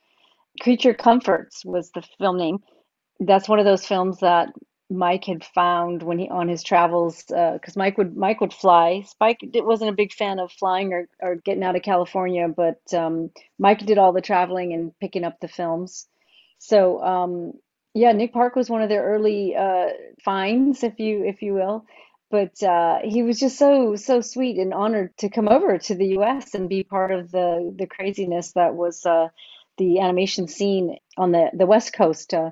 Creature 0.62 0.96
Comforts 0.96 1.64
was 1.66 1.92
the 1.92 2.04
film 2.18 2.38
name. 2.38 2.60
That's 3.20 3.50
one 3.50 3.60
of 3.60 3.66
those 3.66 3.86
films 3.86 4.20
that 4.20 4.50
Mike 4.90 5.26
had 5.26 5.44
found 5.44 6.02
when 6.02 6.18
he 6.18 6.30
on 6.30 6.48
his 6.48 6.64
travels 6.64 7.24
because 7.24 7.76
uh, 7.76 7.80
Mike 7.80 7.98
would 7.98 8.16
Mike 8.16 8.40
would 8.42 8.54
fly. 8.54 9.04
Spike 9.06 9.40
wasn't 9.54 9.90
a 9.90 9.96
big 9.96 10.14
fan 10.14 10.40
of 10.40 10.52
flying 10.52 10.94
or, 10.94 11.10
or 11.22 11.36
getting 11.36 11.64
out 11.64 11.76
of 11.76 11.82
California, 11.82 12.48
but 12.48 12.82
um, 12.94 13.30
Mike 13.60 13.86
did 13.86 13.98
all 13.98 14.14
the 14.14 14.22
traveling 14.22 14.74
and 14.74 14.98
picking 15.00 15.26
up 15.26 15.40
the 15.40 15.48
films. 15.48 16.08
So 16.60 17.04
um, 17.04 17.54
yeah, 17.98 18.12
Nick 18.12 18.32
Park 18.32 18.56
was 18.56 18.70
one 18.70 18.84
of 18.84 18.90
their 18.90 19.04
early 19.04 19.56
uh, 19.56 19.88
finds, 20.24 20.84
if 20.84 21.00
you 21.00 21.24
if 21.26 21.42
you 21.42 21.54
will. 21.54 21.86
But 22.30 22.62
uh, 22.62 23.00
he 23.04 23.24
was 23.24 23.40
just 23.40 23.58
so 23.58 23.96
so 23.96 24.22
sweet 24.22 24.58
and 24.58 24.74
honored 24.74 25.18
to 25.18 25.30
come 25.30 25.48
over 25.48 25.78
to 25.80 25.96
the 25.96 26.08
U.S. 26.20 26.54
and 26.54 26.70
be 26.70 26.84
part 26.84 27.12
of 27.12 27.32
the 27.32 27.74
the 27.76 27.88
craziness 27.88 28.52
that 28.54 28.76
was 28.76 29.06
uh, 29.06 29.30
the 29.78 30.00
animation 30.00 30.48
scene 30.48 30.98
on 31.18 31.32
the 31.32 31.50
the 31.54 31.66
West 31.66 31.94
Coast. 31.94 32.34
Uh, 32.34 32.52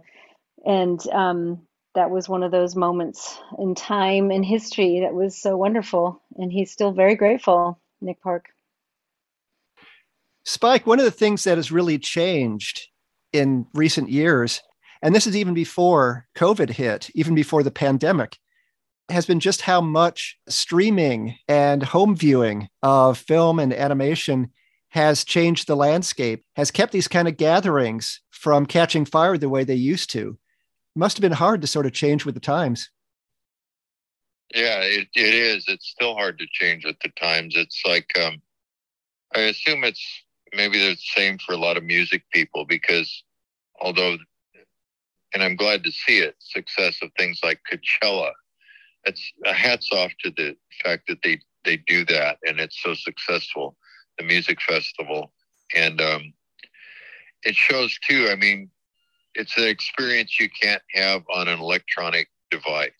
and 0.65 0.99
um, 1.09 1.61
that 1.93 2.09
was 2.09 2.27
one 2.27 2.41
of 2.41 2.51
those 2.51 2.75
moments 2.75 3.39
in 3.59 3.75
time 3.75 4.31
in 4.31 4.41
history 4.41 5.01
that 5.01 5.13
was 5.13 5.39
so 5.39 5.55
wonderful. 5.55 6.23
And 6.37 6.51
he's 6.51 6.71
still 6.71 6.91
very 6.91 7.15
grateful, 7.15 7.79
Nick 8.01 8.19
Park. 8.21 8.47
Spike, 10.43 10.87
one 10.87 10.99
of 10.99 11.05
the 11.05 11.11
things 11.11 11.43
that 11.43 11.57
has 11.57 11.71
really 11.71 11.99
changed 11.99 12.87
in 13.31 13.67
recent 13.73 14.09
years 14.09 14.61
and 15.05 15.13
this 15.13 15.27
is 15.27 15.37
even 15.37 15.53
before 15.53 16.25
COVID 16.35 16.71
hit, 16.71 17.11
even 17.13 17.35
before 17.35 17.61
the 17.61 17.69
pandemic, 17.69 18.39
has 19.09 19.27
been 19.27 19.39
just 19.39 19.61
how 19.61 19.79
much 19.79 20.35
streaming 20.49 21.37
and 21.47 21.83
home 21.83 22.15
viewing 22.15 22.69
of 22.81 23.19
film 23.19 23.59
and 23.59 23.71
animation 23.71 24.49
has 24.89 25.23
changed 25.23 25.67
the 25.67 25.75
landscape, 25.75 26.43
has 26.55 26.71
kept 26.71 26.91
these 26.91 27.07
kind 27.07 27.27
of 27.27 27.37
gatherings 27.37 28.21
from 28.31 28.65
catching 28.65 29.05
fire 29.05 29.37
the 29.37 29.47
way 29.47 29.63
they 29.63 29.75
used 29.75 30.09
to. 30.09 30.39
It 30.95 30.99
must 30.99 31.17
have 31.17 31.21
been 31.21 31.33
hard 31.33 31.61
to 31.61 31.67
sort 31.67 31.85
of 31.85 31.93
change 31.93 32.25
with 32.25 32.33
the 32.33 32.41
times. 32.41 32.89
Yeah, 34.55 34.81
it, 34.81 35.07
it 35.13 35.35
is. 35.35 35.65
It's 35.67 35.87
still 35.87 36.15
hard 36.15 36.39
to 36.39 36.47
change 36.51 36.83
with 36.83 36.97
the 37.03 37.09
times. 37.09 37.53
It's 37.55 37.83
like, 37.85 38.09
um, 38.19 38.41
I 39.35 39.41
assume 39.41 39.83
it's 39.83 40.03
maybe 40.55 40.79
the 40.79 40.97
same 41.15 41.37
for 41.37 41.53
a 41.53 41.57
lot 41.57 41.77
of 41.77 41.83
music 41.83 42.23
people 42.33 42.65
because 42.65 43.23
although 43.79 44.17
and 45.35 45.43
I'm 45.43 45.57
glad 45.57 45.83
to 45.83 45.91
see 45.91 46.19
it. 46.19 46.35
Success 46.39 46.97
of 47.03 47.11
things 47.17 47.41
like 47.43 47.59
Coachella. 47.69 48.31
It's 49.03 49.33
a 49.45 49.53
hats 49.53 49.89
off 49.91 50.13
to 50.23 50.31
the 50.31 50.55
fact 50.83 51.03
that 51.07 51.21
they 51.23 51.39
they 51.65 51.77
do 51.77 52.05
that 52.05 52.37
and 52.47 52.59
it's 52.59 52.81
so 52.81 52.93
successful. 52.93 53.75
The 54.17 54.23
music 54.23 54.61
festival 54.61 55.33
and 55.75 55.99
um, 55.99 56.33
it 57.43 57.55
shows 57.55 57.97
too. 58.07 58.29
I 58.31 58.35
mean, 58.35 58.69
it's 59.33 59.57
an 59.57 59.67
experience 59.67 60.39
you 60.39 60.49
can't 60.49 60.81
have 60.93 61.23
on 61.33 61.49
an 61.49 61.59
electronic 61.59 62.29
device. 62.49 62.91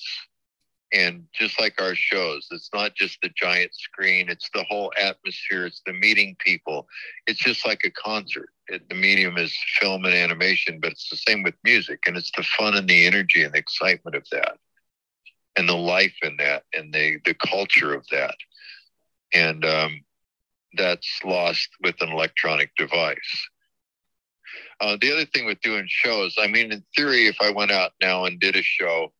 And 0.94 1.26
just 1.34 1.60
like 1.60 1.82
our 1.82 1.96
shows, 1.96 2.48
it's 2.52 2.70
not 2.74 2.96
just 2.96 3.18
the 3.22 3.30
giant 3.36 3.74
screen, 3.74 4.30
it's 4.30 4.50
the 4.54 4.64
whole 4.64 4.94
atmosphere, 5.00 5.66
it's 5.66 5.82
the 5.86 5.94
meeting 5.94 6.36
people. 6.40 6.88
It's 7.28 7.40
just 7.40 7.66
like 7.66 7.82
a 7.86 7.92
concert. 7.92 8.50
It, 8.68 8.88
the 8.90 8.96
medium 8.96 9.38
is 9.38 9.56
film 9.80 10.06
and 10.06 10.14
animation, 10.14 10.80
but 10.82 10.92
it's 10.92 11.10
the 11.10 11.18
same 11.18 11.44
with 11.44 11.54
music. 11.64 12.00
And 12.08 12.18
it's 12.18 12.32
the 12.36 12.44
fun 12.58 12.76
and 12.76 12.88
the 12.88 13.06
energy 13.06 13.44
and 13.44 13.54
the 13.54 13.60
excitement 13.60 14.16
of 14.16 14.26
that, 14.32 14.58
and 15.56 15.70
the 15.70 15.76
life 15.76 16.16
in 16.24 16.38
that, 16.38 16.64
and 16.74 16.94
the, 16.94 17.18
the 17.26 17.36
culture 17.36 17.94
of 17.94 18.06
that. 18.12 18.36
And 19.34 19.66
um, 19.66 20.02
that's 20.78 21.20
lost 21.24 21.70
with 21.84 22.02
an 22.02 22.10
electronic 22.10 22.72
device. 22.76 23.48
Uh, 24.82 24.98
the 25.00 25.12
other 25.12 25.26
thing 25.26 25.46
with 25.46 25.62
doing 25.62 25.86
shows, 25.88 26.36
I 26.38 26.48
mean, 26.48 26.72
in 26.72 26.84
theory, 26.96 27.28
if 27.28 27.38
I 27.42 27.50
went 27.50 27.72
out 27.72 27.92
now 28.02 28.26
and 28.26 28.40
did 28.40 28.56
a 28.56 28.62
show, 28.62 29.14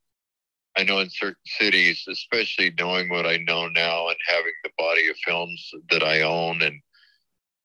I 0.78 0.84
know 0.84 1.00
in 1.00 1.10
certain 1.10 1.36
cities, 1.46 2.04
especially 2.10 2.74
knowing 2.78 3.10
what 3.10 3.26
I 3.26 3.38
know 3.38 3.68
now 3.70 4.10
and 4.10 4.18
having 4.28 4.52
the 4.64 4.72
body 4.78 5.08
of 5.10 5.16
films 5.24 5.72
that 5.90 6.04
I 6.04 6.22
own 6.22 6.62
and 6.62 6.82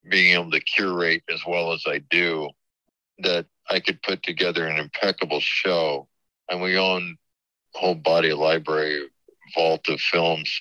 being 0.08 0.34
able 0.34 0.50
to 0.50 0.60
curate 0.60 1.22
as 1.32 1.40
well 1.46 1.72
as 1.72 1.84
I 1.86 1.98
do, 2.10 2.48
that 3.18 3.46
I 3.68 3.80
could 3.80 4.02
put 4.02 4.22
together 4.22 4.66
an 4.66 4.78
impeccable 4.78 5.40
show. 5.40 6.08
And 6.48 6.62
we 6.62 6.76
own 6.76 7.16
a 7.74 7.78
whole 7.78 7.94
body 7.94 8.32
library 8.32 9.08
vault 9.54 9.88
of 9.88 10.00
films. 10.00 10.60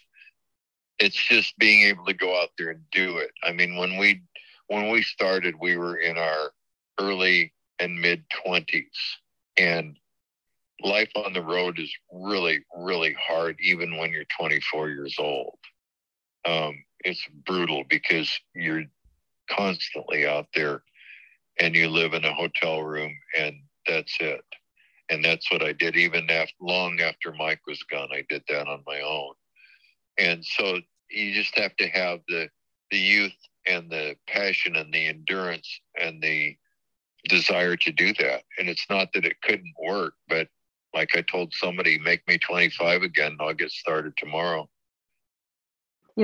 It's 1.00 1.16
just 1.16 1.58
being 1.58 1.88
able 1.88 2.06
to 2.06 2.14
go 2.14 2.40
out 2.42 2.50
there 2.58 2.70
and 2.72 2.84
do 2.92 3.18
it. 3.18 3.32
I 3.44 3.54
mean, 3.54 3.78
when 3.78 3.98
we 3.98 4.22
when 4.68 4.92
we 4.92 5.02
started, 5.02 5.56
we 5.60 5.78
were 5.78 5.98
in 5.98 6.18
our 6.18 6.52
early 7.00 7.54
and 7.80 8.00
mid 8.00 8.24
twenties, 8.30 9.18
and 9.58 9.98
life 10.82 11.12
on 11.16 11.34
the 11.34 11.42
road 11.42 11.80
is 11.80 11.92
really, 12.12 12.64
really 12.76 13.16
hard, 13.20 13.58
even 13.62 13.98
when 13.98 14.12
you're 14.12 14.26
24 14.38 14.90
years 14.90 15.16
old. 15.20 15.58
Um, 16.46 16.84
it's 17.04 17.26
brutal 17.46 17.84
because 17.90 18.32
you're 18.54 18.84
constantly 19.50 20.28
out 20.28 20.48
there 20.54 20.84
and 21.60 21.76
you 21.76 21.90
live 21.90 22.14
in 22.14 22.26
a 22.26 22.34
hotel 22.34 22.82
room 22.82 23.14
and 23.38 23.56
that's 23.88 24.16
it. 24.20 24.44
And 25.10 25.26
that's 25.26 25.52
what 25.52 25.64
I 25.64 25.74
did 25.74 25.96
even 25.96 26.30
after, 26.30 26.54
long 26.62 27.00
after 27.02 27.34
Mike 27.34 27.62
was 27.68 27.82
gone. 27.84 28.10
I 28.12 28.24
did 28.30 28.44
that 28.48 28.68
on 28.68 28.84
my 28.86 29.02
own. 29.02 29.34
And 30.18 30.46
so 30.46 30.80
you 31.10 31.34
just 31.34 31.58
have 31.58 31.76
to 31.78 31.88
have 31.90 32.20
the, 32.28 32.50
the 32.92 32.98
youth 32.98 33.34
and 33.68 33.90
the 33.90 34.16
passion 34.28 34.76
and 34.76 34.94
the 34.94 35.08
endurance 35.08 35.68
and 36.00 36.22
the 36.22 36.56
desire 37.28 37.76
to 37.76 37.92
do 37.92 38.14
that. 38.20 38.44
And 38.58 38.70
it's 38.70 38.86
not 38.90 39.12
that 39.14 39.26
it 39.26 39.42
couldn't 39.42 39.74
work, 39.84 40.14
but 40.28 40.48
like 40.94 41.16
I 41.16 41.22
told 41.22 41.54
somebody, 41.54 41.98
make 42.00 42.28
me 42.28 42.38
25 42.38 43.04
again. 43.04 43.38
I'll 43.40 43.54
get 43.54 43.72
started 43.72 44.14
tomorrow. 44.18 44.70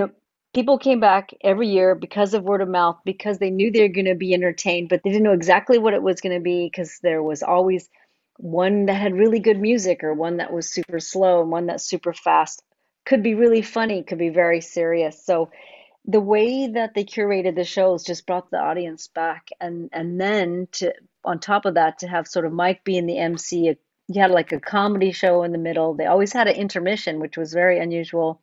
Know, 0.08 0.12
people 0.56 0.80
came 0.80 1.02
back 1.02 1.32
every 1.44 1.68
year 1.68 1.94
because 1.96 2.34
of 2.34 2.44
word 2.44 2.62
of 2.62 2.70
mouth, 2.70 2.98
because 3.04 3.38
they 3.38 3.50
knew 3.50 3.70
they 3.72 3.82
were 3.82 3.90
going 3.90 4.06
to 4.06 4.16
be 4.16 4.34
entertained, 4.34 4.88
but 4.90 5.02
they 5.04 5.12
didn't 5.12 5.24
know 5.24 5.34
exactly 5.34 5.78
what 5.78 5.94
it 5.94 6.02
was 6.02 6.22
going 6.22 6.34
to 6.34 6.42
be 6.42 6.66
because 6.66 6.98
there 7.04 7.22
was 7.22 7.44
always 7.44 7.90
one 8.38 8.86
that 8.86 8.94
had 8.94 9.14
really 9.14 9.40
good 9.40 9.60
music 9.60 10.04
or 10.04 10.14
one 10.14 10.38
that 10.38 10.54
was 10.54 10.70
super 10.70 11.00
slow 11.00 11.42
and 11.42 11.52
one 11.52 11.68
that's 11.68 11.86
super 11.86 12.14
fast. 12.14 12.64
Could 13.06 13.22
be 13.22 13.36
really 13.36 13.62
funny, 13.62 14.02
could 14.04 14.18
be 14.18 14.30
very 14.30 14.62
serious. 14.62 15.24
So 15.24 15.52
the 16.06 16.22
way 16.22 16.68
that 16.68 16.94
they 16.96 17.04
curated 17.04 17.56
the 17.56 17.66
shows 17.66 18.04
just 18.04 18.26
brought 18.26 18.50
the 18.50 18.60
audience 18.60 19.08
back 19.08 19.50
and 19.60 19.90
and 19.92 20.22
then 20.22 20.68
to 20.74 20.94
on 21.24 21.40
top 21.40 21.66
of 21.66 21.74
that 21.74 22.00
to 22.00 22.08
have 22.08 22.28
sort 22.28 22.46
of 22.46 22.54
Mike 22.54 22.84
being 22.84 23.08
the 23.08 23.18
MC 23.18 23.76
you 24.08 24.22
had 24.22 24.32
like 24.32 24.52
a 24.52 24.60
comedy 24.60 25.12
show 25.12 25.44
in 25.44 25.52
the 25.52 25.58
middle. 25.58 25.96
They 25.96 26.06
always 26.06 26.32
had 26.32 26.48
an 26.48 26.56
intermission, 26.56 27.20
which 27.20 27.38
was 27.38 27.54
very 27.54 27.80
unusual, 27.80 28.42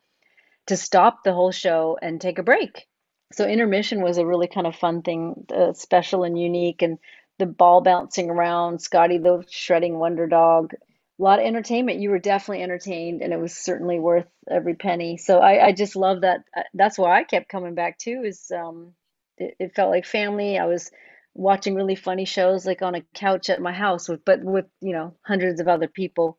to 0.67 0.77
stop 0.77 1.23
the 1.23 1.33
whole 1.33 1.51
show 1.51 1.97
and 2.01 2.19
take 2.19 2.39
a 2.39 2.43
break. 2.43 2.87
So 3.33 3.47
intermission 3.47 4.01
was 4.01 4.17
a 4.17 4.25
really 4.25 4.47
kind 4.47 4.67
of 4.67 4.75
fun 4.75 5.01
thing, 5.01 5.45
uh, 5.53 5.73
special 5.73 6.23
and 6.23 6.39
unique, 6.39 6.81
and 6.81 6.99
the 7.39 7.45
ball 7.45 7.81
bouncing 7.81 8.29
around, 8.29 8.81
Scotty 8.81 9.17
the 9.17 9.43
shredding 9.49 9.97
wonder 9.97 10.27
dog. 10.27 10.73
a 10.73 11.23
lot 11.23 11.39
of 11.39 11.45
entertainment. 11.45 11.99
You 11.99 12.11
were 12.11 12.19
definitely 12.19 12.63
entertained, 12.63 13.21
and 13.21 13.33
it 13.33 13.39
was 13.39 13.55
certainly 13.55 13.99
worth 13.99 14.27
every 14.49 14.75
penny. 14.75 15.17
So 15.17 15.39
I, 15.39 15.67
I 15.67 15.71
just 15.71 15.95
love 15.95 16.21
that. 16.21 16.41
Uh, 16.55 16.61
that's 16.73 16.97
why 16.97 17.19
I 17.19 17.23
kept 17.23 17.49
coming 17.49 17.75
back 17.75 17.97
too. 17.97 18.21
Is 18.23 18.51
um, 18.51 18.93
it, 19.37 19.55
it 19.59 19.75
felt 19.75 19.89
like 19.89 20.05
family. 20.05 20.59
I 20.59 20.65
was 20.67 20.91
watching 21.33 21.73
really 21.73 21.95
funny 21.95 22.25
shows 22.25 22.65
like 22.65 22.83
on 22.83 22.95
a 22.95 23.01
couch 23.15 23.49
at 23.49 23.61
my 23.61 23.73
house, 23.73 24.07
with, 24.07 24.23
but 24.23 24.43
with 24.43 24.65
you 24.79 24.93
know 24.93 25.15
hundreds 25.23 25.59
of 25.59 25.67
other 25.67 25.87
people. 25.87 26.37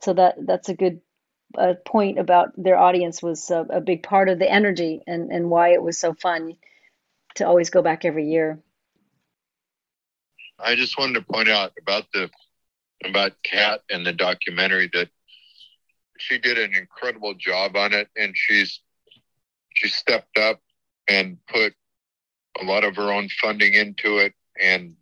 So 0.00 0.14
that 0.14 0.36
that's 0.46 0.70
a 0.70 0.74
good 0.74 1.00
uh, 1.56 1.74
point 1.84 2.18
about 2.18 2.52
their 2.56 2.78
audience 2.78 3.22
was 3.22 3.50
a, 3.50 3.66
a 3.70 3.80
big 3.80 4.02
part 4.02 4.28
of 4.28 4.38
the 4.38 4.50
energy 4.50 5.02
and 5.06 5.30
and 5.30 5.50
why 5.50 5.72
it 5.72 5.82
was 5.82 5.98
so 5.98 6.14
fun 6.14 6.56
to 7.34 7.46
always 7.46 7.70
go 7.70 7.82
back 7.82 8.04
every 8.04 8.28
year. 8.28 8.58
I 10.58 10.76
just 10.76 10.98
wanted 10.98 11.14
to 11.14 11.32
point 11.32 11.48
out 11.48 11.72
about 11.80 12.04
the 12.12 12.30
about 13.04 13.32
Kat 13.42 13.80
and 13.90 14.06
the 14.06 14.12
documentary 14.12 14.88
that 14.92 15.08
she 16.18 16.38
did 16.38 16.58
an 16.58 16.74
incredible 16.74 17.34
job 17.34 17.76
on 17.76 17.92
it, 17.92 18.08
and 18.16 18.34
she's 18.36 18.80
she 19.74 19.88
stepped 19.88 20.38
up 20.38 20.60
and 21.08 21.38
put 21.48 21.74
a 22.60 22.64
lot 22.64 22.84
of 22.84 22.96
her 22.96 23.12
own 23.12 23.28
funding 23.40 23.74
into 23.74 24.18
it, 24.18 24.34
and 24.60 24.94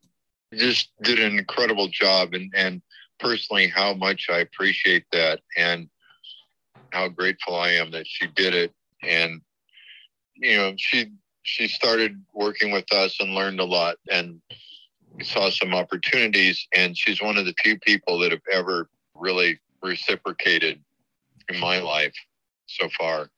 just 0.54 0.90
did 1.02 1.18
an 1.18 1.38
incredible 1.38 1.88
job. 1.88 2.34
And 2.34 2.52
and 2.56 2.82
personally, 3.18 3.68
how 3.68 3.94
much 3.94 4.28
I 4.30 4.38
appreciate 4.38 5.04
that, 5.12 5.40
and 5.56 5.88
how 6.92 7.08
grateful 7.08 7.56
I 7.56 7.72
am 7.72 7.90
that 7.92 8.06
she 8.06 8.26
did 8.26 8.54
it. 8.54 8.72
And 9.02 9.40
you 10.36 10.56
know, 10.56 10.74
she 10.76 11.12
she 11.42 11.68
started 11.68 12.20
working 12.34 12.70
with 12.72 12.92
us 12.92 13.16
and 13.20 13.34
learned 13.34 13.60
a 13.60 13.64
lot 13.64 13.96
and 14.10 14.40
saw 15.22 15.50
some 15.50 15.74
opportunities. 15.74 16.66
And 16.74 16.96
she's 16.96 17.22
one 17.22 17.36
of 17.36 17.46
the 17.46 17.54
few 17.62 17.78
people 17.78 18.18
that 18.20 18.32
have 18.32 18.42
ever 18.52 18.88
really 19.14 19.58
reciprocated 19.82 20.80
in 21.48 21.60
my 21.60 21.80
life 21.80 22.14
so 22.66 22.88
far. 22.98 23.30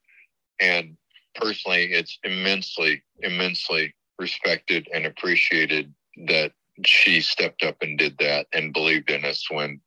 And 0.61 0.97
personally, 1.35 1.93
it's 1.93 2.19
immensely, 2.25 3.03
immensely 3.21 3.95
respected 4.19 4.88
and 4.93 5.07
appreciated 5.07 5.93
that 6.27 6.53
she 6.85 7.21
stepped 7.21 7.62
up 7.62 7.77
and 7.83 7.99
did 7.99 8.17
that 8.19 8.47
and 8.53 8.73
believed 8.73 9.11
in 9.11 9.25
us 9.25 9.51
when 9.51 9.81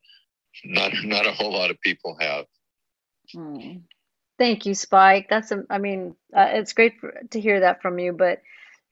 not 0.64 0.92
not 1.04 1.26
a 1.26 1.32
whole 1.32 1.52
lot 1.52 1.70
of 1.70 1.80
people 1.80 2.16
have. 2.20 2.46
Hmm. 3.34 3.78
Thank 4.38 4.66
you, 4.66 4.74
Spike. 4.74 5.28
That's 5.30 5.52
a, 5.52 5.64
I 5.70 5.78
mean, 5.78 6.16
uh, 6.36 6.48
it's 6.52 6.72
great 6.72 7.00
for, 7.00 7.14
to 7.30 7.40
hear 7.40 7.60
that 7.60 7.82
from 7.82 7.98
you. 7.98 8.12
But 8.12 8.42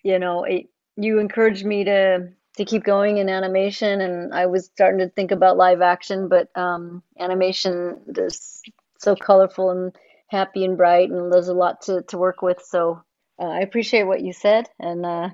you 0.04 0.18
know, 0.18 0.44
it, 0.44 0.68
you 0.96 1.18
encouraged 1.18 1.66
me 1.66 1.84
to 1.84 2.30
to 2.56 2.64
keep 2.64 2.84
going 2.84 3.18
in 3.18 3.28
animation, 3.28 4.00
and 4.00 4.34
I 4.34 4.46
was 4.46 4.66
starting 4.66 5.00
to 5.00 5.08
think 5.10 5.32
about 5.32 5.56
live 5.58 5.82
action. 5.82 6.28
But 6.28 6.56
um, 6.56 7.02
animation 7.20 8.00
is 8.16 8.62
so 8.98 9.16
colorful 9.16 9.70
and 9.70 9.96
happy 10.28 10.64
and 10.64 10.76
bright, 10.78 11.10
and 11.10 11.32
there's 11.32 11.48
a 11.48 11.54
lot 11.54 11.82
to 11.82 12.02
to 12.04 12.18
work 12.18 12.42
with. 12.42 12.62
So 12.64 13.02
uh, 13.40 13.46
I 13.48 13.60
appreciate 13.60 14.04
what 14.04 14.22
you 14.22 14.32
said, 14.32 14.68
and 14.80 15.04
uh, 15.06 15.30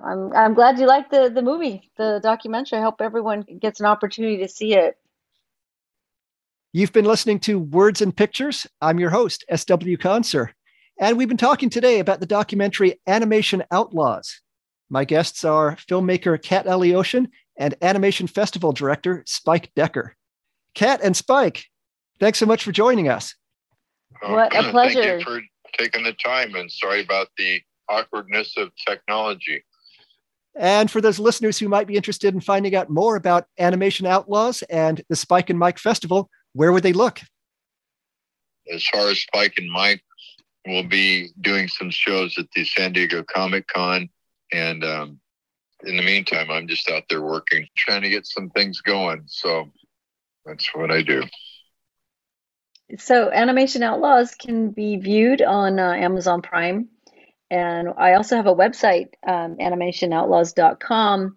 I'm 0.00 0.32
I'm 0.34 0.54
glad 0.54 0.78
you 0.78 0.86
liked 0.86 1.10
the 1.10 1.30
the 1.34 1.42
movie, 1.42 1.90
the 1.96 2.20
documentary. 2.22 2.78
I 2.78 2.82
hope 2.82 3.00
everyone 3.00 3.42
gets 3.42 3.80
an 3.80 3.86
opportunity 3.86 4.38
to 4.38 4.48
see 4.48 4.74
it. 4.74 4.98
You've 6.74 6.94
been 6.94 7.04
listening 7.04 7.38
to 7.40 7.58
Words 7.58 8.00
and 8.00 8.16
Pictures. 8.16 8.66
I'm 8.80 8.98
your 8.98 9.10
host, 9.10 9.44
S.W. 9.50 9.98
Conser. 9.98 10.52
And 10.98 11.18
we've 11.18 11.28
been 11.28 11.36
talking 11.36 11.68
today 11.68 11.98
about 11.98 12.20
the 12.20 12.24
documentary 12.24 12.98
Animation 13.06 13.62
Outlaws. 13.70 14.40
My 14.88 15.04
guests 15.04 15.44
are 15.44 15.76
filmmaker 15.76 16.42
Kat 16.42 16.64
Alioshin 16.64 17.26
and 17.58 17.74
Animation 17.82 18.26
Festival 18.26 18.72
Director 18.72 19.22
Spike 19.26 19.70
Decker. 19.76 20.16
Kat 20.74 21.02
and 21.04 21.14
Spike, 21.14 21.66
thanks 22.18 22.38
so 22.38 22.46
much 22.46 22.64
for 22.64 22.72
joining 22.72 23.06
us. 23.06 23.34
Oh, 24.22 24.32
what 24.32 24.56
a 24.56 24.70
pleasure. 24.70 25.02
Thank 25.02 25.18
you 25.18 25.24
for 25.26 25.42
taking 25.76 26.04
the 26.04 26.14
time 26.24 26.54
and 26.54 26.72
sorry 26.72 27.02
about 27.02 27.28
the 27.36 27.60
awkwardness 27.90 28.56
of 28.56 28.70
technology. 28.76 29.62
And 30.56 30.90
for 30.90 31.02
those 31.02 31.18
listeners 31.18 31.58
who 31.58 31.68
might 31.68 31.86
be 31.86 31.96
interested 31.96 32.32
in 32.32 32.40
finding 32.40 32.74
out 32.74 32.88
more 32.88 33.16
about 33.16 33.44
Animation 33.58 34.06
Outlaws 34.06 34.62
and 34.70 35.02
the 35.10 35.16
Spike 35.16 35.50
and 35.50 35.58
Mike 35.58 35.78
Festival, 35.78 36.30
where 36.54 36.72
would 36.72 36.82
they 36.82 36.92
look? 36.92 37.20
As 38.72 38.84
far 38.86 39.08
as 39.08 39.18
Spike 39.18 39.54
and 39.56 39.70
Mike, 39.70 40.02
we'll 40.66 40.88
be 40.88 41.30
doing 41.40 41.68
some 41.68 41.90
shows 41.90 42.38
at 42.38 42.46
the 42.54 42.64
San 42.64 42.92
Diego 42.92 43.22
Comic 43.22 43.66
Con. 43.66 44.08
And 44.52 44.84
um, 44.84 45.20
in 45.84 45.96
the 45.96 46.02
meantime, 46.02 46.50
I'm 46.50 46.68
just 46.68 46.88
out 46.90 47.04
there 47.08 47.22
working, 47.22 47.66
trying 47.76 48.02
to 48.02 48.10
get 48.10 48.26
some 48.26 48.50
things 48.50 48.80
going. 48.80 49.24
So 49.26 49.70
that's 50.44 50.74
what 50.74 50.90
I 50.90 51.02
do. 51.02 51.24
So, 52.98 53.30
Animation 53.32 53.82
Outlaws 53.82 54.34
can 54.34 54.70
be 54.70 54.96
viewed 54.96 55.40
on 55.40 55.78
uh, 55.78 55.92
Amazon 55.92 56.42
Prime. 56.42 56.88
And 57.50 57.88
I 57.96 58.14
also 58.14 58.36
have 58.36 58.46
a 58.46 58.54
website, 58.54 59.08
um, 59.26 59.56
animationoutlaws.com. 59.56 61.36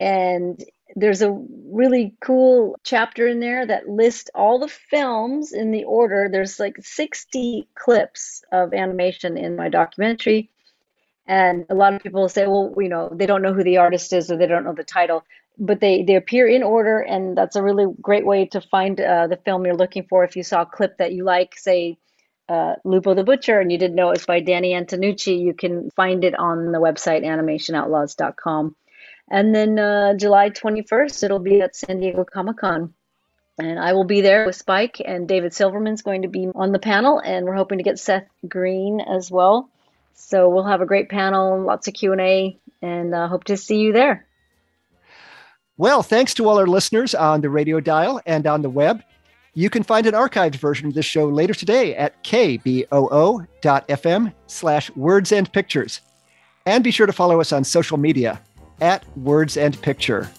And 0.00 0.64
there's 0.96 1.20
a 1.20 1.30
really 1.70 2.16
cool 2.22 2.74
chapter 2.82 3.28
in 3.28 3.38
there 3.38 3.66
that 3.66 3.86
lists 3.86 4.30
all 4.34 4.58
the 4.58 4.68
films 4.68 5.52
in 5.52 5.70
the 5.70 5.84
order. 5.84 6.28
There's 6.32 6.58
like 6.58 6.76
60 6.80 7.68
clips 7.74 8.42
of 8.50 8.72
animation 8.72 9.36
in 9.36 9.56
my 9.56 9.68
documentary. 9.68 10.50
And 11.26 11.66
a 11.68 11.74
lot 11.74 11.92
of 11.92 12.02
people 12.02 12.26
say, 12.30 12.46
well, 12.46 12.74
you 12.78 12.88
know, 12.88 13.10
they 13.12 13.26
don't 13.26 13.42
know 13.42 13.52
who 13.52 13.62
the 13.62 13.76
artist 13.76 14.14
is 14.14 14.30
or 14.30 14.38
they 14.38 14.46
don't 14.46 14.64
know 14.64 14.72
the 14.72 14.84
title, 14.84 15.24
but 15.58 15.80
they, 15.80 16.02
they 16.02 16.14
appear 16.14 16.48
in 16.48 16.62
order. 16.62 17.00
And 17.00 17.36
that's 17.36 17.56
a 17.56 17.62
really 17.62 17.86
great 18.00 18.24
way 18.24 18.46
to 18.46 18.62
find 18.62 18.98
uh, 18.98 19.26
the 19.26 19.36
film 19.36 19.66
you're 19.66 19.76
looking 19.76 20.06
for. 20.08 20.24
If 20.24 20.34
you 20.34 20.42
saw 20.42 20.62
a 20.62 20.66
clip 20.66 20.96
that 20.96 21.12
you 21.12 21.24
like, 21.24 21.58
say, 21.58 21.98
uh, 22.48 22.76
Lupo 22.84 23.14
the 23.14 23.24
Butcher, 23.24 23.60
and 23.60 23.70
you 23.70 23.76
didn't 23.76 23.96
know 23.96 24.10
it 24.10 24.18
was 24.18 24.26
by 24.26 24.40
Danny 24.40 24.72
Antonucci, 24.72 25.38
you 25.38 25.52
can 25.52 25.90
find 25.90 26.24
it 26.24 26.38
on 26.38 26.72
the 26.72 26.78
website 26.78 27.22
animationoutlaws.com. 27.22 28.76
And 29.30 29.54
then 29.54 29.78
uh, 29.78 30.14
July 30.14 30.50
21st, 30.50 31.24
it'll 31.24 31.38
be 31.38 31.60
at 31.60 31.74
San 31.74 32.00
Diego 32.00 32.24
Comic 32.24 32.58
Con. 32.58 32.94
And 33.58 33.78
I 33.78 33.94
will 33.94 34.04
be 34.04 34.20
there 34.20 34.46
with 34.46 34.54
Spike, 34.54 35.00
and 35.04 35.26
David 35.26 35.54
Silverman's 35.54 36.02
going 36.02 36.22
to 36.22 36.28
be 36.28 36.48
on 36.54 36.72
the 36.72 36.78
panel, 36.78 37.18
and 37.18 37.46
we're 37.46 37.54
hoping 37.54 37.78
to 37.78 37.84
get 37.84 37.98
Seth 37.98 38.28
Green 38.46 39.00
as 39.00 39.30
well. 39.30 39.70
So 40.14 40.48
we'll 40.48 40.64
have 40.64 40.82
a 40.82 40.86
great 40.86 41.08
panel, 41.08 41.62
lots 41.62 41.88
of 41.88 41.94
Q 41.94 42.12
and 42.12 42.20
A, 42.20 42.58
and 42.82 43.14
uh, 43.14 43.28
hope 43.28 43.44
to 43.44 43.56
see 43.56 43.78
you 43.78 43.92
there. 43.92 44.26
Well, 45.78 46.02
thanks 46.02 46.34
to 46.34 46.48
all 46.48 46.58
our 46.58 46.66
listeners 46.66 47.14
on 47.14 47.40
the 47.40 47.50
radio 47.50 47.80
dial 47.80 48.20
and 48.26 48.46
on 48.46 48.62
the 48.62 48.70
web. 48.70 49.02
You 49.54 49.70
can 49.70 49.82
find 49.82 50.06
an 50.06 50.14
archived 50.14 50.56
version 50.56 50.88
of 50.88 50.94
this 50.94 51.06
show 51.06 51.26
later 51.26 51.54
today 51.54 51.96
at 51.96 52.22
kboo.fm 52.22 52.74
slash 54.46 54.90
words 54.96 55.32
and 55.32 55.50
pictures. 55.50 56.02
And 56.66 56.84
be 56.84 56.90
sure 56.90 57.06
to 57.06 57.12
follow 57.12 57.40
us 57.40 57.52
on 57.52 57.64
social 57.64 57.96
media 57.96 58.40
at 58.80 59.04
Words 59.16 59.56
and 59.56 59.80
Picture. 59.80 60.30